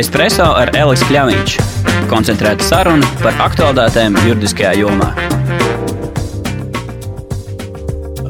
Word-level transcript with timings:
Espreso 0.00 0.46
ar 0.56 0.70
Elisu 0.72 1.04
Kļāviņš. 1.04 1.54
Koncentrēta 2.08 2.64
saruna 2.64 3.04
par 3.20 3.36
aktuālitātēm 3.44 4.16
juridiskajā 4.24 4.70
jomā. 4.80 5.10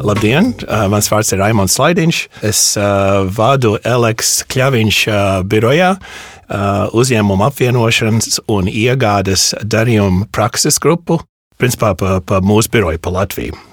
Labdien! 0.03 0.51
Mans 0.91 1.11
vārds 1.13 1.31
ir 1.31 1.39
Raimons 1.39 1.79
Slaidiņš. 1.79 2.21
Es 2.51 2.65
uh, 2.75 3.23
vadu 3.31 3.77
Eleks 3.87 4.41
Kļaviņš 4.51 5.03
uh, 5.07 5.23
birojā 5.47 5.95
uh, 5.95 6.91
uzņēmumu 6.99 7.47
apvienošanas 7.47 8.43
un 8.51 8.67
iegādes 8.67 9.53
darījumu 9.63 10.33
prakses 10.35 10.83
grupu, 10.83 11.23
principā 11.63 11.95
pa, 11.95 12.19
pa 12.27 12.43
mūsu 12.43 12.75
biroju 12.75 12.99
pa 12.99 13.15
Latviju. 13.23 13.72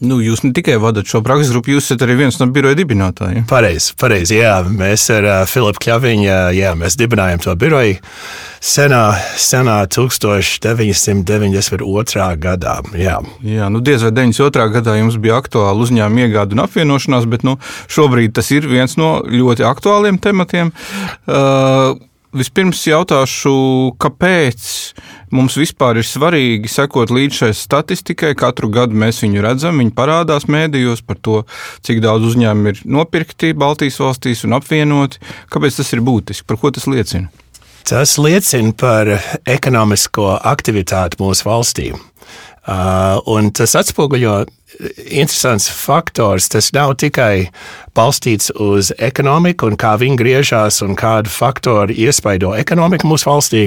Nu, 0.00 0.16
jūs 0.24 0.40
ne 0.44 0.52
tikai 0.56 0.78
vadat 0.80 1.04
šo 1.08 1.20
prakses 1.24 1.50
grupu, 1.52 1.70
jūs 1.74 1.84
esat 1.84 2.02
arī 2.06 2.14
viens 2.22 2.38
no 2.40 2.46
biroja 2.52 2.76
dibinātājiem. 2.78 3.44
Pareizi, 3.48 3.92
pareizi. 4.00 4.34
Jā, 4.38 4.54
mēs 4.64 5.10
ar 5.12 5.24
uh, 5.28 5.44
Filipu 5.48 5.78
Kļaviņu, 5.84 6.24
jā, 6.56 6.70
mēs 6.80 6.96
dibinājām 7.00 7.38
to 7.44 7.52
biroju 7.60 7.94
senā, 8.64 9.02
senā 9.40 9.86
1992. 9.92 12.36
gadā. 12.46 12.74
Jā, 12.96 13.16
jā 13.44 13.68
nu 13.72 13.78
diez 13.84 14.00
vai 14.06 14.12
92. 14.16 14.68
gadā 14.78 14.92
jums 14.96 15.16
bija 15.20 15.36
aktuāli 15.42 15.78
uzņēmuma 15.84 16.20
iegāde 16.24 16.50
un 16.56 16.64
apvienošanās, 16.64 17.24
bet 17.28 17.40
nu, 17.44 17.52
šobrīd 17.92 18.30
tas 18.40 18.48
ir 18.56 18.62
viens 18.70 18.92
no 19.00 19.10
ļoti 19.28 19.62
aktuāliem 19.68 20.16
tematiem. 20.24 20.68
Uh, 21.28 21.92
Vispirms 22.34 22.80
jautāšu, 22.88 23.50
kāpēc 24.02 24.58
mums 25.34 25.58
vispār 25.58 26.00
ir 26.00 26.06
svarīgi 26.08 26.70
sekot 26.70 27.12
līdz 27.14 27.40
šai 27.42 27.50
statistikai. 27.58 28.32
Katru 28.38 28.70
gadu 28.72 28.96
mēs 28.98 29.20
viņu 29.24 29.44
redzam, 29.44 29.80
viņi 29.82 29.94
parādās 29.96 30.48
mēdījos 30.50 31.04
par 31.06 31.20
to, 31.20 31.42
cik 31.86 32.02
daudz 32.04 32.30
uzņēmumu 32.32 32.72
ir 32.72 32.82
nopirkti 32.96 33.54
Baltijas 33.58 34.00
valstīs 34.02 34.44
un 34.46 34.56
apvienoti. 34.58 35.22
Kāpēc 35.52 35.80
tas 35.80 35.92
ir 35.96 36.04
būtiski? 36.06 36.46
Par 36.48 36.60
ko 36.62 36.72
tas 36.74 36.88
liecina? 36.90 37.30
Tas 37.84 38.16
liecina 38.16 38.72
par 38.80 39.10
ekonomisko 39.44 40.38
aktivitāti 40.40 41.20
mūsu 41.20 41.44
valstī. 41.50 41.92
Uh, 42.64 43.18
un 43.28 43.50
tas 43.52 43.74
atspoguļo 43.76 44.38
interesants 45.10 45.68
faktors. 45.68 46.48
Tas 46.48 46.70
nav 46.74 46.94
tikai 47.00 47.48
balstīts 47.96 48.50
uz 48.60 48.92
ekonomiku 48.98 49.68
un 49.70 49.78
kā 49.80 49.94
viņi 50.00 50.18
griežās 50.20 50.80
un 50.86 50.96
kādu 50.98 51.32
faktoru 51.32 51.94
iespaido 51.94 52.54
ekonomiku 52.58 53.10
mūsu 53.10 53.30
valstī. 53.30 53.64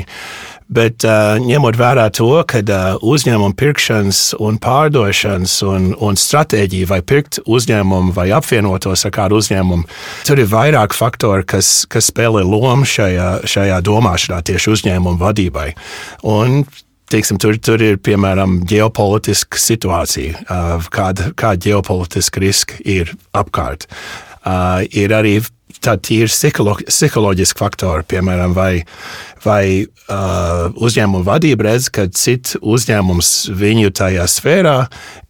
Bet 0.68 1.06
uh, 1.08 1.38
ņemot 1.40 1.78
vērā 1.80 2.10
to, 2.12 2.28
ka 2.50 2.60
uh, 2.60 2.98
uzņēmuma 3.00 3.56
pirkšanas 3.56 4.22
un 4.44 4.58
pārdošanas 4.60 5.54
un, 5.64 5.94
un 6.04 6.20
stratēģija 6.20 6.90
vai 6.90 7.00
pirkt 7.08 7.40
uzņēmumu 7.46 8.12
vai 8.18 8.28
apvienotos 8.36 9.06
ar 9.08 9.14
kādu 9.16 9.40
uzņēmumu, 9.40 9.88
tur 10.28 10.44
ir 10.44 10.52
vairāk 10.52 10.96
faktori, 10.98 11.48
kas, 11.48 11.86
kas 11.88 12.12
spēlē 12.12 12.44
lomu 12.44 12.88
šajā, 12.88 13.30
šajā 13.48 13.80
domāšanā 13.88 14.42
tieši 14.52 14.76
uzņēmumu 14.76 15.24
vadībai. 15.24 15.72
Un 16.28 16.66
Teiksim, 17.08 17.38
tur, 17.40 17.56
tur 17.64 17.80
ir 17.80 18.02
piemēram 18.04 18.58
ģeopolitiska 18.68 19.56
situācija, 19.64 20.42
kāda, 20.92 21.30
kāda 21.40 21.70
ģeopolitiska 21.70 22.42
riska 22.44 22.82
ir 22.84 23.14
apkārt. 23.32 23.88
Uh, 24.44 24.84
ir 24.92 25.16
arī 25.16 25.38
tādi 25.84 26.22
ir 26.24 26.32
psiholoģiski 26.32 27.60
faktori, 27.60 28.06
piemēram, 28.10 28.56
vai, 28.58 28.86
vai 29.46 29.64
uh, 29.84 30.70
uzņēmuma 30.74 31.26
vadība 31.28 31.70
redz, 31.70 31.92
ka 31.94 32.08
cits 32.08 32.58
uzņēmums 32.62 33.36
viņu 33.58 33.94
tajā 33.98 34.26
sfērā, 34.32 34.80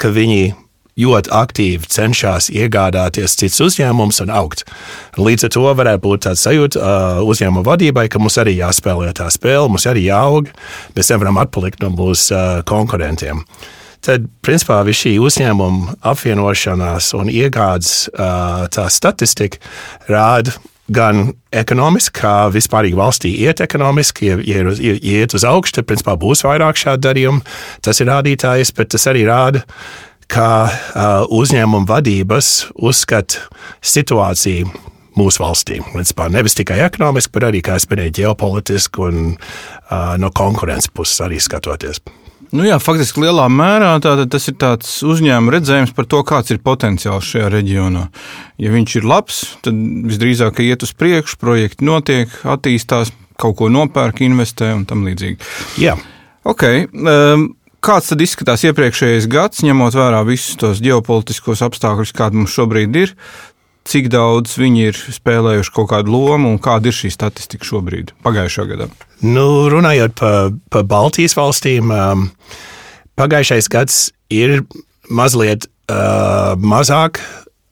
ka 0.02 0.14
viņi 0.14 0.56
ļoti 0.98 1.32
aktīvi 1.38 1.90
cenšas 1.94 2.50
iegādāties 2.54 3.38
cits 3.38 3.62
uzņēmums 3.62 4.22
un 4.26 4.34
augt. 4.34 4.66
Līdz 5.22 5.48
ar 5.48 5.54
to 5.54 5.66
varētu 5.80 6.04
būt 6.08 6.26
tāds 6.26 6.46
sajūta 6.46 6.82
uh, 6.82 7.22
uzņēmuma 7.28 7.66
vadībai, 7.68 8.08
ka 8.10 8.22
mums 8.22 8.40
arī 8.42 8.58
jāspēlē 8.58 9.14
tā 9.18 9.30
spēle, 9.34 9.70
mums 9.70 9.86
arī 9.90 10.08
jāaug, 10.08 10.50
mēs 10.98 11.14
nevaram 11.14 11.42
atpalikt 11.44 11.84
no 11.86 11.94
mūsu 11.94 12.34
uh, 12.34 12.62
konkurentiem. 12.68 13.44
Tad, 14.06 14.28
principā, 14.46 14.80
šī 14.86 15.18
uzņēmuma 15.20 15.98
apvienošanās 16.06 17.12
un 17.18 17.32
iegādes 17.34 18.08
tā 18.14 18.90
statistika 18.94 19.60
rāda 20.08 20.54
gan 20.88 21.34
ekonomiski, 21.52 22.22
kā 22.22 22.48
vispār 22.54 22.88
valstī 22.96 23.34
iet 23.44 23.62
ekonomiski, 23.64 24.30
ja, 24.30 24.38
ja, 24.40 24.64
ja 24.80 24.98
iet 25.20 25.36
uz 25.36 25.44
augšu, 25.48 25.80
tad 25.80 25.88
principā 25.90 26.16
būs 26.20 26.46
vairāk 26.48 26.80
šādu 26.80 27.04
darījumu. 27.10 27.44
Tas 27.84 28.00
ir 28.02 28.08
rādītājs, 28.12 28.72
bet 28.78 28.94
tas 28.96 29.08
arī 29.12 29.26
rāda, 29.28 29.64
kā 30.32 30.52
uh, 30.68 31.24
uzņēmuma 31.32 31.88
vadības 31.88 32.70
uzskata 32.76 33.48
situāciju 33.84 34.72
mūsu 35.18 35.42
valstī. 35.44 35.82
Principā, 35.94 36.28
nevis 36.32 36.56
tikai 36.58 36.82
ekonomiski, 36.86 37.34
bet 37.36 37.50
arī, 37.50 37.64
kā 37.66 37.80
es 37.80 37.88
minēju, 37.90 38.16
ģeopolitiski 38.22 39.04
un 39.08 39.20
uh, 39.34 40.16
no 40.22 40.32
konkurences 40.36 40.92
puses 40.94 41.24
arī 41.26 41.42
skatoties. 41.44 42.04
Nu 42.56 42.64
jā, 42.64 42.78
faktiski 42.80 43.26
lielā 43.26 43.48
mērā 43.52 43.92
tas 44.04 44.48
ir 44.48 44.56
tāds 44.62 44.92
uzņēmuma 45.04 45.58
redzējums 45.58 45.94
par 45.98 46.08
to, 46.08 46.22
kāds 46.28 46.54
ir 46.54 46.62
potenciāls 46.64 47.28
šajā 47.28 47.52
reģionā. 47.52 48.08
Ja 48.62 48.72
viņš 48.72 48.98
ir 49.00 49.08
labs, 49.08 49.42
tad 49.66 49.78
visdrīzāk 50.08 50.62
iet 50.64 50.86
uz 50.88 50.94
priekšu, 50.96 51.40
projekti 51.42 51.88
notiek, 51.88 52.32
attīstās, 52.48 53.12
kaut 53.38 53.60
ko 53.60 53.72
nopērk, 53.74 54.24
investē 54.26 54.72
un 54.78 54.88
tam 54.90 55.04
līdzīgi. 55.08 55.40
Jā. 55.84 55.98
Okay, 56.48 56.88
um, 56.96 57.50
Kāds 57.88 58.10
tad 58.10 58.22
izskatās 58.26 58.64
iepriekšējais 58.66 59.28
gads, 59.32 59.62
ņemot 59.64 59.96
vērā 59.96 60.24
visus 60.26 60.58
tos 60.60 60.80
ģeopolitiskos 60.84 61.62
apstākļus, 61.68 62.12
kādi 62.18 62.42
mums 62.42 62.56
šobrīd 62.58 62.98
ir? 63.00 63.14
Cik 63.88 64.10
daudz 64.12 64.58
viņi 64.60 64.90
ir 64.90 64.98
spēlējuši 65.16 65.74
kaut 65.76 65.92
kādu 65.94 66.12
lomu 66.12 66.52
un 66.52 66.60
kāda 66.64 66.92
ir 66.92 66.98
šī 66.98 67.12
statistika 67.14 67.68
šobrīd, 67.68 68.12
pagājušā 68.26 68.68
gadā? 68.68 68.90
Nu, 69.24 69.68
runājot 69.72 70.18
par 70.20 70.52
pa 70.74 70.84
Baltijas 70.84 71.38
valstīm, 71.38 71.94
um, 71.96 72.28
pagājušais 73.20 73.72
gads 73.72 74.02
ir 74.34 74.60
mazliet 75.08 75.70
uh, 75.88 76.56
mazāk 76.60 77.24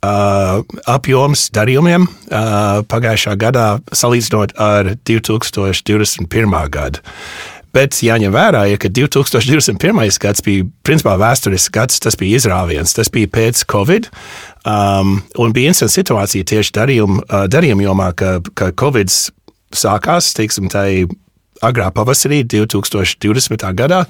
Uh, 0.06 0.60
apjoms 0.92 1.48
darījumiem 1.56 2.04
uh, 2.06 2.82
pagājušā 2.92 3.32
gadā 3.42 3.80
salīdzinot 3.96 4.52
ar 4.62 4.92
2021. 5.08 6.28
gadu. 6.70 7.02
Bet 7.74 7.98
jāņem 8.04 8.32
vērā, 8.36 8.66
ja, 8.70 8.78
ka 8.80 8.92
2021. 8.92 10.04
gads 10.22 10.44
bija 10.46 10.68
principā 10.86 11.16
vēsturisks 11.20 11.74
gads, 11.74 11.98
tas 12.04 12.20
bija 12.20 12.38
izrāviens, 12.38 12.94
tas 12.96 13.10
bija 13.12 13.32
pēc 13.34 13.64
Covid. 13.72 14.12
Um, 14.66 15.20
un 15.38 15.54
bija 15.54 15.70
interesanta 15.70 15.94
situācija 15.94 16.48
tieši 16.50 16.74
darījuma, 16.74 17.22
uh, 17.22 17.46
darījuma 17.52 17.86
jomā, 17.86 18.10
ka, 18.18 18.40
ka 18.58 18.72
Covid 18.74 19.12
sākās, 19.76 20.32
teiksim, 20.38 20.72
tā 20.74 20.88
agrā 21.66 21.92
pavasarī 21.94 22.42
2020. 22.50 23.66
gadā 23.78 24.06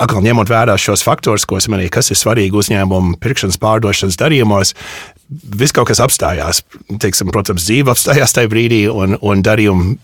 atkal 0.00 0.24
ņemot 0.24 0.50
vērā 0.50 0.74
šos 0.80 1.04
faktorus, 1.06 1.44
ko 1.46 1.58
es 1.60 1.68
minēju, 1.70 1.92
kas 1.94 2.10
ir 2.10 2.18
svarīgi 2.18 2.58
uzņēmumu 2.58 3.18
pirkšanas, 3.22 3.60
pārdošanas 3.62 4.18
darījumos, 4.18 4.74
viss 5.42 5.74
kaut 5.74 5.88
kas 5.90 6.02
apstājās. 6.04 6.62
Teiksim, 7.00 7.30
protams, 7.34 7.66
dzīve 7.66 7.92
apstājās 7.94 8.36
tajā 8.36 8.50
brīdī, 8.52 8.84
un, 8.90 9.16
un 9.20 9.42
darījumi, 9.44 9.96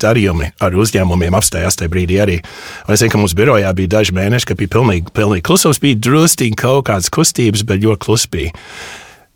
darījumi 0.00 0.50
ar 0.64 0.76
uzņēmumiem 0.84 1.38
apstājās 1.38 1.80
tajā 1.80 1.92
brīdī 1.92 2.20
arī. 2.24 2.40
Un 2.88 2.96
es 2.96 3.02
zinu, 3.02 3.14
ka 3.14 3.22
mums 3.22 3.36
birojā 3.38 3.70
bija 3.76 3.96
daži 3.98 4.16
mēneši, 4.16 4.50
kad 4.50 4.60
bija 4.60 4.74
pilnīgi, 4.76 5.14
pilnīgi 5.14 5.46
klusums, 5.46 5.82
bija 5.82 6.00
drusciņi 6.08 6.60
kaut 6.60 6.86
kādas 6.90 7.12
kustības, 7.14 7.64
bet 7.68 7.84
ļoti 7.84 8.06
klus 8.06 8.28
bija. 8.30 8.52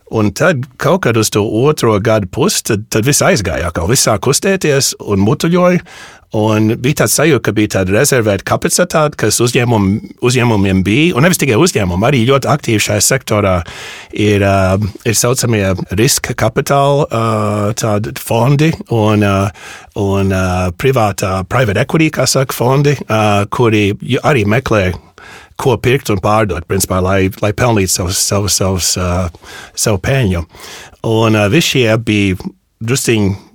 Un 0.09 0.31
tad 0.32 0.65
kaut 0.81 1.03
kad 1.04 1.16
uz 1.21 1.28
to 1.31 1.43
otro 1.44 1.98
gadu 2.00 2.31
pusi, 2.32 2.62
tad, 2.65 2.87
tad 2.88 3.04
viss 3.04 3.21
aizgāja, 3.25 3.69
kā 3.77 3.84
viss 3.91 4.09
sāk 4.09 4.22
kustēties 4.25 4.94
un 5.04 5.21
mutuļoja. 5.21 5.82
Un 6.37 6.75
bija 6.77 7.03
tāds 7.03 7.15
sajūta, 7.16 7.41
ka 7.47 7.53
bija 7.56 7.71
tāda 7.78 7.94
rezervēta 7.94 8.44
kapacitāte, 8.50 9.16
kas 9.16 9.39
uzņēmum, 9.41 9.87
uzņēmumiem 10.21 10.83
bija, 10.84 11.15
un 11.16 11.25
nevis 11.25 11.41
tikai 11.41 11.56
uzņēmumi, 11.56 12.05
arī 12.05 12.21
ļoti 12.28 12.50
aktīvi 12.53 12.83
šajā 12.84 13.05
sektorā 13.06 13.55
ir, 14.12 14.44
uh, 14.44 14.77
ir 15.09 15.16
saucamie 15.16 15.72
riska 15.97 16.37
kapitāla 16.37 17.09
uh, 17.72 18.12
fondi 18.21 18.75
un, 18.93 19.25
uh, 19.25 19.72
un 19.97 20.36
uh, 20.36 20.69
privātā 20.77 21.39
private 21.48 21.86
equity, 21.86 22.10
kā 22.13 22.28
saka, 22.28 22.53
fondi, 22.53 22.92
uh, 23.09 23.47
kuri 23.48 23.95
arī 24.21 24.45
meklē 24.45 24.91
ko 25.59 25.78
pirkt 25.80 26.13
un 26.13 26.21
pārdot, 26.22 26.69
principā, 26.69 27.01
lai, 27.03 27.33
lai 27.42 27.54
pelnītu 27.57 27.91
savus, 27.91 28.21
savus, 28.21 28.60
savus, 28.60 28.92
uh, 29.01 29.57
savu 29.75 29.98
peļņu. 30.04 30.45
Un 31.09 31.41
uh, 31.41 31.48
visi 31.51 31.78
šie 31.78 31.97
bija 32.04 32.36
drusciņi 32.84 33.47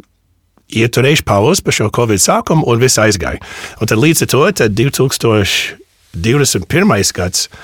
ieturējuši 0.80 1.26
pauzi 1.28 1.64
par 1.66 1.74
šo 1.78 1.88
Covid 1.94 2.22
sākumu, 2.24 2.64
un 2.70 2.76
viss 2.82 3.02
aizgāja. 3.02 3.40
Un 3.82 3.86
tad 3.90 3.98
līdz 4.02 4.20
ar 4.26 4.30
to 4.34 4.42
2021. 4.82 7.14
gads 7.18 7.40
uh, 7.50 7.56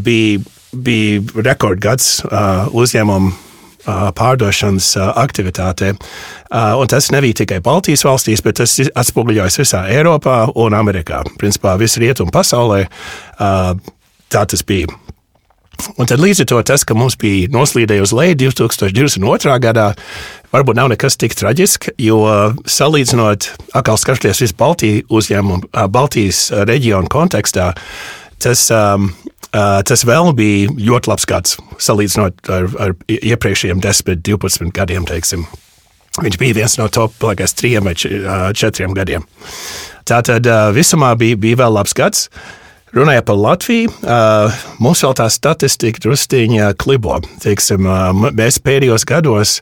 bija, 0.00 0.40
bija 0.72 1.20
rekordgads 1.44 2.06
uh, 2.24 2.32
uzņēmumu 2.72 3.30
pārdošanas 3.84 4.96
aktivitātē. 4.96 5.92
Un 6.80 6.86
tas 6.88 7.12
nebija 7.12 7.36
tikai 7.42 7.60
Baltijas 7.60 8.00
valstīs, 8.06 8.40
bet 8.40 8.56
tas 8.62 8.72
atspoguļojas 8.80 9.60
visā 9.60 9.84
Eiropā 9.92 10.48
un 10.56 10.72
Amerikā. 10.72 11.20
Principā 11.36 11.76
visur 11.76 12.00
rietumu 12.06 12.32
pasaulē 12.32 12.88
tā 13.36 14.40
tas 14.48 14.64
bija. 14.64 15.03
Un 15.98 16.08
tad 16.10 16.22
līdz 16.22 16.44
ar 16.44 16.48
to 16.50 16.60
tas, 16.66 16.84
ka 16.86 16.96
mums 16.96 17.16
bija 17.20 17.50
noslīdēji 17.54 18.04
uz 18.04 18.12
leju 18.16 18.38
2022. 18.46 19.56
gadā, 19.62 19.90
varbūt 20.54 20.78
nav 20.78 20.90
nekas 20.92 21.18
tik 21.20 21.36
traģisks, 21.38 21.94
jo 22.02 22.20
salīdzinot, 22.66 23.50
atkal 23.76 23.98
skatoties 24.00 24.42
visu 24.44 24.56
Baltiju 24.58 25.04
uzņēmumu, 25.14 25.70
Baltijas 25.94 26.46
reģionu 26.68 27.10
kontekstā, 27.12 27.72
tas, 28.42 28.66
um, 28.74 29.10
uh, 29.50 29.80
tas 29.86 30.06
vēl 30.06 30.32
bija 30.38 30.72
ļoti 30.72 31.12
labs 31.12 31.28
gads 31.30 31.58
salīdzinot 31.82 32.50
ar, 32.54 32.70
ar 32.80 32.96
iepriekšējiem 33.10 33.82
10, 33.84 34.24
12 34.24 34.74
gadiem. 34.74 35.06
Teiksim. 35.08 35.46
Viņš 36.22 36.36
bija 36.38 36.54
viens 36.60 36.76
no 36.78 36.86
top 36.94 37.16
liekas, 37.26 37.56
trim 37.58 37.88
vai 37.88 37.96
četriem 37.98 38.94
gadiem. 38.94 39.24
Tātad 40.06 40.46
uh, 40.46 40.68
visumā 40.76 41.14
bija, 41.18 41.38
bija 41.40 41.64
vēl 41.64 41.74
labs 41.78 41.96
gads. 41.96 42.28
Runājot 42.94 43.24
par 43.26 43.38
Latviju, 43.42 43.90
mums 44.78 45.00
vēl 45.02 45.14
tā 45.18 45.24
statistika 45.32 45.98
druskuļi 46.04 46.60
klibo. 46.78 47.16
Teiksim, 47.42 47.88
mēs 48.38 48.60
pēdējos 48.62 49.02
gados 49.10 49.56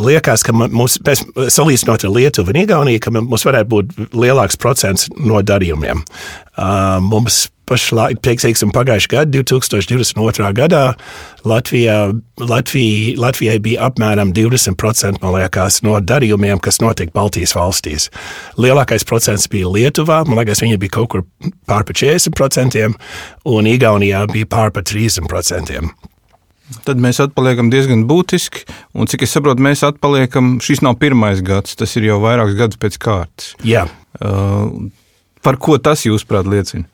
liekas, 0.00 0.44
ka 0.46 0.54
mums, 0.56 0.98
salīdzinot 1.02 2.06
ar 2.06 2.14
Lietuvu 2.14 2.54
un 2.54 2.62
Igauniju, 2.64 3.02
ka 3.02 3.14
mums 3.14 3.46
varētu 3.48 3.70
būt 3.72 4.14
lielāks 4.16 4.60
procents 4.60 5.08
no 5.18 5.42
darījumiem. 5.44 6.04
Uh, 6.52 7.00
mums 7.04 7.46
pašlaik, 7.72 8.20
teiksim, 8.24 8.72
pagājušajā 8.74 9.10
gadā, 9.12 9.42
2022. 9.48 10.50
gadā, 10.56 10.82
Latvijā, 11.48 11.96
Latvija, 12.40 13.14
Latvijai 13.20 13.58
bija 13.62 13.88
apmēram 13.88 14.32
20% 14.36 15.22
liekas, 15.36 15.80
no 15.86 15.96
darījumiem, 16.00 16.60
kas 16.62 16.82
notika 16.82 17.14
Baltijas 17.16 17.56
valstīs. 17.56 18.08
Lielākais 18.60 19.06
procents 19.08 19.48
bija 19.52 19.70
Lietuvā, 19.72 20.22
man 20.28 20.42
liekas, 20.42 20.62
viņi 20.64 20.80
bija 20.82 20.98
kaut 20.98 21.12
kur 21.14 21.26
pār 21.70 21.86
pa 21.88 21.96
40%, 21.96 22.88
un 23.56 23.70
Igaunijā 23.72 24.26
bija 24.32 24.50
pār 24.50 24.74
pa 24.74 24.84
30%. 24.84 26.11
Tad 26.86 27.00
mēs 27.02 27.20
atpaliekam 27.22 27.70
diezgan 27.72 28.06
būtiski, 28.08 28.64
un 28.96 29.10
cik 29.10 29.26
es 29.26 29.34
saprotu, 29.36 29.64
mēs 29.64 29.84
atpaliekam. 29.86 30.56
Šis 30.64 30.82
nav 30.84 30.98
pirmais 31.02 31.42
gads, 31.44 31.76
tas 31.78 31.92
ir 31.98 32.08
jau 32.08 32.18
vairākus 32.22 32.58
gadus 32.58 32.80
pēc 32.80 32.98
kārtas. 33.02 33.52
Jā. 33.66 33.86
Uh, 34.20 34.88
par 35.44 35.58
ko 35.62 35.78
tas, 35.82 36.06
jūsuprāt, 36.06 36.48
liecina? 36.48 36.88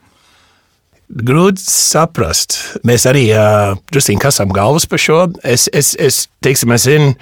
Grūti 1.08 1.64
saprast. 1.64 2.58
Mēs 2.84 3.06
arī 3.08 3.30
uh, 3.32 3.78
druskuļi 3.92 4.20
kasām 4.20 4.52
galvas 4.52 4.84
par 4.88 5.00
šo. 5.00 5.22
Es, 5.40 5.64
es, 5.72 5.94
es 5.96 6.26
teiksim, 6.44 6.74
es 6.76 6.84
zinu, 6.84 7.14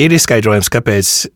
ir 0.00 0.16
izskaidrojums, 0.16 0.72
kāpēc. 0.72 1.30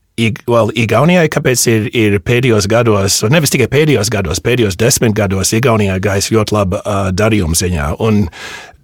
Well, 0.47 0.69
Igaunijai, 0.79 1.27
kāpēc 1.33 1.63
ir, 1.73 1.87
ir 1.91 2.21
pēdējos 2.23 2.69
gados, 2.71 3.17
un 3.27 3.33
nevis 3.35 3.51
tikai 3.51 3.67
pēdējos 3.73 4.13
gados, 4.15 4.39
pēdējos 4.47 4.77
desmit 4.79 5.17
gados, 5.19 5.51
Igaunijai 5.57 5.97
gājis 6.05 6.31
ļoti 6.31 6.55
labi 6.55 6.79
uh, 6.79 7.09
darījuma 7.11 7.59
ziņā. 7.59 7.89
Un 8.05 8.29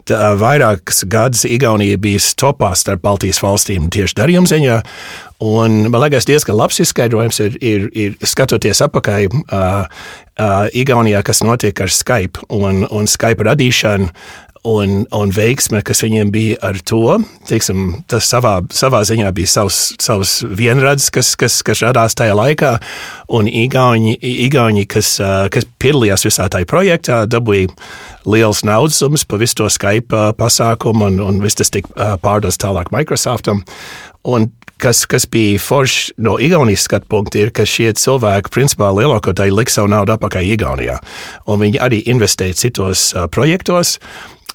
vairākas 0.08 1.04
gadus 1.10 1.44
Igaunija 1.44 1.98
bija 2.00 2.20
topā 2.40 2.72
starp 2.78 3.02
Baltijas 3.04 3.42
valstīm 3.42 3.90
tieši 3.92 4.16
darījuma 4.16 4.50
ziņā. 4.50 4.78
Un, 5.40 5.86
man 5.88 6.02
liekas, 6.02 6.26
diezgan 6.28 6.58
labs 6.58 6.80
izskaidrojums 6.84 7.40
ir, 7.40 7.54
ir, 7.64 7.86
ir 7.96 8.16
skatoties 8.28 8.82
atpakaļ 8.84 9.28
uh, 9.30 9.44
uh, 9.56 10.66
Igaunijā, 10.76 11.22
kas 11.24 11.40
notiek 11.44 11.80
ar 11.80 11.92
Skype 11.92 12.44
un, 12.52 12.84
un 12.90 13.08
Skype 13.08 13.46
radīšanu. 13.48 14.10
Un, 14.60 15.06
un 15.16 15.30
veiksme, 15.32 15.80
kas 15.80 16.02
viņiem 16.04 16.28
bija 16.34 16.56
ar 16.68 16.76
to, 16.84 17.14
teiksim, 17.48 18.02
tas 18.12 18.26
savā, 18.28 18.58
savā 18.76 18.98
ziņā 19.08 19.30
bija 19.32 19.48
savs, 19.48 19.78
savs 19.96 20.34
vienradzes, 20.44 21.08
kas, 21.14 21.30
kas, 21.40 21.54
kas 21.64 21.80
radās 21.80 22.12
tajā 22.18 22.34
laikā. 22.36 22.74
Un 23.32 23.48
Igauni, 23.48 24.12
Igauni 24.20 24.84
kas, 24.84 25.14
kas 25.54 25.64
piedalījās 25.80 26.26
visā 26.28 26.50
tajā 26.52 26.68
projektā, 26.68 27.22
dabūja 27.24 27.72
liels 28.28 28.60
naudas 28.68 28.98
summas 29.00 29.24
par 29.24 29.40
visu 29.40 29.62
to 29.62 29.70
Skype 29.72 30.20
pasākumu, 30.36 31.08
un, 31.08 31.16
un 31.24 31.40
viss 31.40 31.56
tas 31.56 31.72
tika 31.72 32.18
pārdots 32.20 32.60
tālāk 32.60 32.92
Microsoftam. 32.92 33.62
Un 34.28 34.50
kas, 34.80 35.06
kas 35.08 35.24
bija 35.24 35.56
forši 35.56 36.18
no 36.20 36.34
Igaunijas 36.36 36.84
skatu 36.84 37.08
punkta, 37.08 37.40
ir, 37.40 37.54
ka 37.56 37.64
šie 37.64 37.94
cilvēki 37.96 38.52
principā 38.52 38.90
lielāko 38.92 39.32
daļu 39.36 39.56
liks 39.56 39.78
savu 39.78 39.88
naudu 39.92 40.18
atpakaļ 40.18 40.52
Igaunijā. 40.52 40.98
Un 41.48 41.64
viņi 41.64 41.80
arī 41.80 42.02
investēja 42.12 42.60
citos 42.66 43.06
uh, 43.14 43.24
projektos 43.32 43.96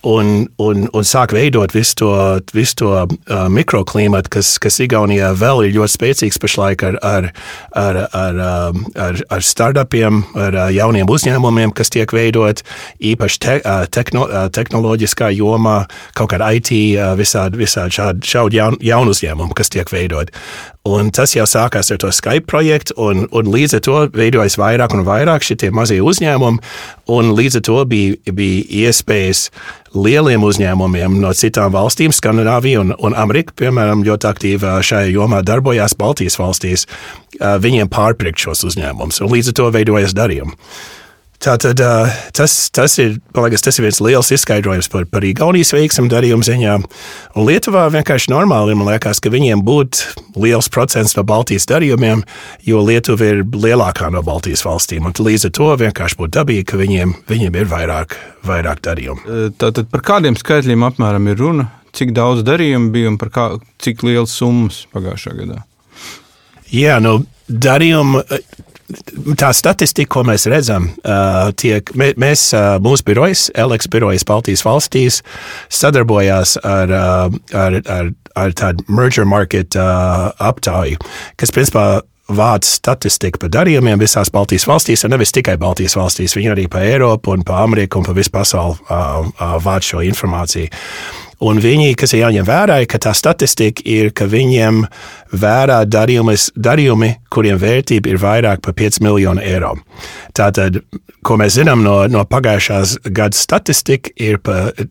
un, 0.06 0.46
un, 0.62 0.86
un 0.94 1.08
sāk 1.08 1.34
veidot 1.36 1.74
visu 1.76 1.98
to, 2.02 2.12
visu 2.56 2.78
to 2.82 2.92
uh, 2.94 3.46
mikroklimatu, 3.52 4.32
kas, 4.38 4.56
kas 4.62 4.78
Igaunijā 4.84 5.32
vēl 5.38 5.66
ir 5.66 5.76
ļoti 5.80 5.96
spēcīgs 5.96 6.40
pašlaik 6.42 6.86
ar, 6.86 7.00
ar, 7.06 7.30
ar, 7.74 8.00
ar, 8.14 8.42
um, 8.46 8.86
ar, 9.02 9.20
ar 9.34 9.46
startupiem, 9.46 10.22
ar 10.38 10.60
uh, 10.60 10.68
jauniem 10.76 11.10
uzņēmumiem, 11.10 11.74
kas 11.76 11.92
tiek 11.94 12.14
veidot, 12.16 12.62
īpaši 13.02 13.42
te, 13.42 13.58
uh, 13.64 13.88
tehno, 13.90 14.28
uh, 14.30 14.46
tehnoloģiskā 14.54 15.32
jomā, 15.36 15.82
kaut 16.18 16.34
kādā 16.36 16.54
IT, 16.60 16.72
visādi, 17.18 17.60
visādi 17.66 18.00
šādi, 18.00 18.30
šādi 18.30 18.62
jaun, 18.62 18.80
jaunu 18.86 19.16
uzņēmumu, 19.16 19.58
kas 19.58 19.74
tiek 19.74 19.90
veidot. 19.92 20.34
Un 20.86 21.08
tas 21.10 21.32
jau 21.34 21.48
sākās 21.50 21.88
ar 21.90 21.98
to 21.98 22.12
Skype 22.14 22.46
projektu, 22.46 22.94
un, 23.02 23.24
un 23.34 23.48
līdz 23.50 23.80
ar 23.80 23.82
to 23.88 23.96
veidojas 24.14 24.58
vairāk 24.62 24.94
un 24.94 25.02
vairāk 25.08 25.42
šie 25.42 25.72
mazie 25.74 25.98
uzņēmumi, 26.06 26.62
līdz 27.10 27.58
ar 27.58 27.64
to 27.66 27.78
bija, 27.90 28.34
bija 28.38 28.86
iespējas 28.86 29.48
lieliem 29.98 30.46
uzņēmumiem 30.46 31.16
no 31.24 31.32
citām 31.34 31.74
valstīm, 31.74 32.14
Skandināvija 32.14 32.84
un, 32.84 32.94
un 33.02 33.18
Amerika, 33.18 33.56
piemēram, 33.64 34.04
ļoti 34.06 34.30
aktīvi 34.30 34.76
šajā 34.86 35.10
jomā 35.16 35.42
darbojās 35.48 35.98
Baltijas 35.98 36.38
valstīs, 36.38 36.86
viņiem 37.42 37.90
pārpirkt 37.90 38.46
šos 38.46 38.62
uzņēmumus, 38.70 39.24
līdz 39.26 39.56
ar 39.56 39.58
to 39.58 39.72
veidojas 39.80 40.14
darījumi. 40.14 40.54
Tātad 41.46 41.78
tas, 42.34 42.54
tas, 42.74 42.96
ir, 42.98 43.20
liekas, 43.38 43.62
tas 43.62 43.78
ir 43.78 43.86
viens 43.86 44.00
liels 44.02 44.32
izskaidrojums 44.34 44.88
par, 44.90 45.04
par 45.06 45.26
Igaunijas 45.28 45.76
veiksmu 45.76 46.10
darījumu 46.10 46.46
ziņā. 46.48 46.78
Un 47.38 47.46
Lietuvā 47.46 47.84
vienkārši 47.94 48.32
normāli 48.34 48.74
man 48.78 48.90
liekas, 48.90 49.22
ka 49.22 49.30
viņiem 49.30 49.62
būtu 49.66 50.42
liels 50.42 50.72
procents 50.74 51.14
no 51.14 51.22
Baltijas 51.28 51.70
darījumiem, 51.70 52.24
jo 52.66 52.82
Lietuva 52.82 53.30
ir 53.30 53.44
lielākā 53.46 54.10
no 54.14 54.26
Baltijas 54.26 54.66
valstīm. 54.66 55.06
Līdz 55.06 55.46
ar 55.52 55.56
to 55.60 55.70
vienkārši 55.84 56.20
būtu 56.24 56.34
dabīgi, 56.40 56.66
ka 56.72 56.82
viņiem, 56.82 57.14
viņiem 57.30 57.62
ir 57.62 57.70
vairāk, 57.70 58.18
vairāk 58.50 58.82
darījumu. 58.90 59.40
Tātad 59.62 59.94
par 59.94 60.06
kādiem 60.10 60.40
skaitļiem 60.42 60.90
apmēram 60.90 61.30
ir 61.30 61.42
runa? 61.44 61.70
Cik 61.96 62.18
daudz 62.18 62.42
darījumu 62.48 62.90
bija 62.96 63.14
un 63.14 63.22
par 63.22 63.30
kā, 63.32 63.50
cik 63.86 64.02
liels 64.08 64.34
summas 64.34 64.88
pagājušā 64.98 65.38
gadā? 65.38 65.62
Jā, 66.74 66.98
nu, 67.06 67.20
darījumu 67.46 68.26
tā 69.40 69.52
statistika, 69.56 70.12
ko 70.18 70.24
mēs 70.28 70.46
redzam, 70.52 70.90
tiek, 71.60 71.92
mēs, 71.96 72.48
mūsu 72.86 73.08
birojas, 73.08 73.48
Eleks 73.58 73.90
birojas 73.92 74.26
Baltijas 74.28 74.66
valstīs, 74.66 75.22
sadarbojās 75.74 76.58
ar, 76.64 76.94
ar, 76.94 77.80
ar, 77.82 78.12
ar 78.36 78.58
tādu 78.58 78.86
merger 78.88 79.26
market 79.30 79.78
aptauju, 79.78 81.02
kas 81.40 81.56
principā 81.56 81.88
vāc 82.26 82.66
statistiku 82.66 83.44
par 83.44 83.52
darījumiem 83.54 84.02
visās 84.02 84.32
Baltijas 84.34 84.66
valstīs, 84.70 85.06
un 85.06 85.14
nevis 85.14 85.34
tikai 85.36 85.60
Baltijas 85.62 85.98
valstīs, 85.98 86.34
viņi 86.38 86.54
arī 86.56 86.66
pa 86.72 86.82
Eiropu 86.86 87.36
un 87.36 87.46
pa 87.46 87.62
Ameriku 87.64 88.02
un 88.02 88.08
pa 88.08 88.16
visu 88.18 88.34
pasauli 88.34 88.80
vāc 89.66 89.86
šo 89.86 90.02
informāciju. 90.06 90.72
Un 91.44 91.60
viņi, 91.60 91.96
kas 92.00 92.14
ir 92.16 92.24
jāņem 92.24 92.46
vērā, 92.48 92.78
ka 92.88 93.00
tā 93.02 93.12
statistika 93.18 93.84
ir, 93.84 94.12
ka 94.16 94.28
viņiem 94.32 94.86
vērā 95.36 95.82
darījumis, 95.90 96.52
darījumi, 96.56 97.12
kuriem 97.34 97.60
vērtība 97.60 98.14
ir 98.14 98.22
vairāk 98.22 98.64
par 98.64 98.76
5 98.78 99.02
miljonu 99.04 99.44
eiro. 99.44 99.74
Tātad, 100.38 100.80
ko 101.26 101.40
mēs 101.42 101.58
zinām 101.58 101.84
no, 101.84 101.98
no 102.08 102.24
pagājušās 102.30 102.98
gada 103.12 103.36
statistika, 103.36 104.14
ir 104.16 104.40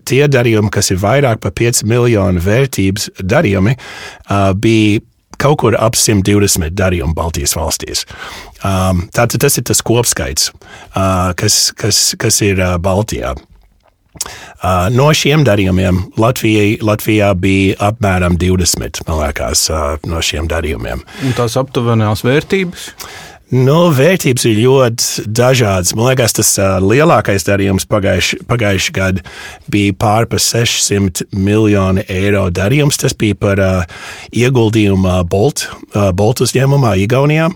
tie 0.05 0.27
darījumi, 0.29 0.73
kas 0.75 0.93
ir 0.93 1.01
vairāk 1.01 1.41
par 1.45 1.57
5 1.57 1.85
miljonu 1.89 2.45
vērtības 2.45 3.11
darījumi, 3.23 3.79
uh, 3.79 4.53
bija 4.53 5.01
kaut 5.41 5.59
kur 5.65 5.77
ap 5.81 5.97
120 5.99 6.77
darījumu 6.79 7.17
Baltijas 7.17 7.57
valstīs. 7.59 8.05
Um, 8.65 9.07
tātad 9.15 9.43
tas 9.45 9.59
ir 9.59 9.67
tas 9.67 9.83
kopskaits, 9.85 10.53
uh, 10.95 11.33
kas, 11.39 11.73
kas, 11.77 12.13
kas 12.21 12.41
ir 12.45 12.61
uh, 12.63 12.77
Baltijā. 12.79 13.35
Uh, 14.15 14.87
no 14.95 15.11
šiem 15.17 15.43
darījumiem 15.45 16.01
Latvijai, 16.21 16.79
Latvijā 16.85 17.33
bija 17.37 17.77
apmēram 17.91 18.39
20 18.41 19.03
liekas, 19.11 19.67
uh, 19.73 19.95
no 20.09 20.23
šiem 20.25 20.49
darījumiem. 20.49 21.03
Un 21.27 21.37
tās 21.37 21.59
aptuvenās 21.61 22.25
vērtības? 22.25 22.91
Nu, 23.55 23.91
vērtības 23.93 24.47
ir 24.49 24.57
ļoti 24.65 25.25
dažādas. 25.37 25.93
Man 25.95 26.09
liekas, 26.09 26.33
tas 26.35 26.49
uh, 26.59 26.79
lielākais 26.83 27.45
darījums 27.47 27.85
pagājušajā 27.91 28.47
pagājuši 28.49 28.95
gadā 28.97 29.25
bija 29.71 29.95
pārpa 30.01 30.41
600 30.41 31.29
miljoni 31.37 32.07
eiro 32.11 32.47
darījums. 32.55 32.99
Tas 33.03 33.15
bija 33.19 33.37
par 33.39 33.61
uh, 33.63 34.07
ieguldījumu 34.33 35.19
Bolt, 35.31 35.69
uh, 35.93 36.09
Bolt 36.17 36.41
uzņēmumā 36.47 36.97
Igaunijā. 37.05 37.51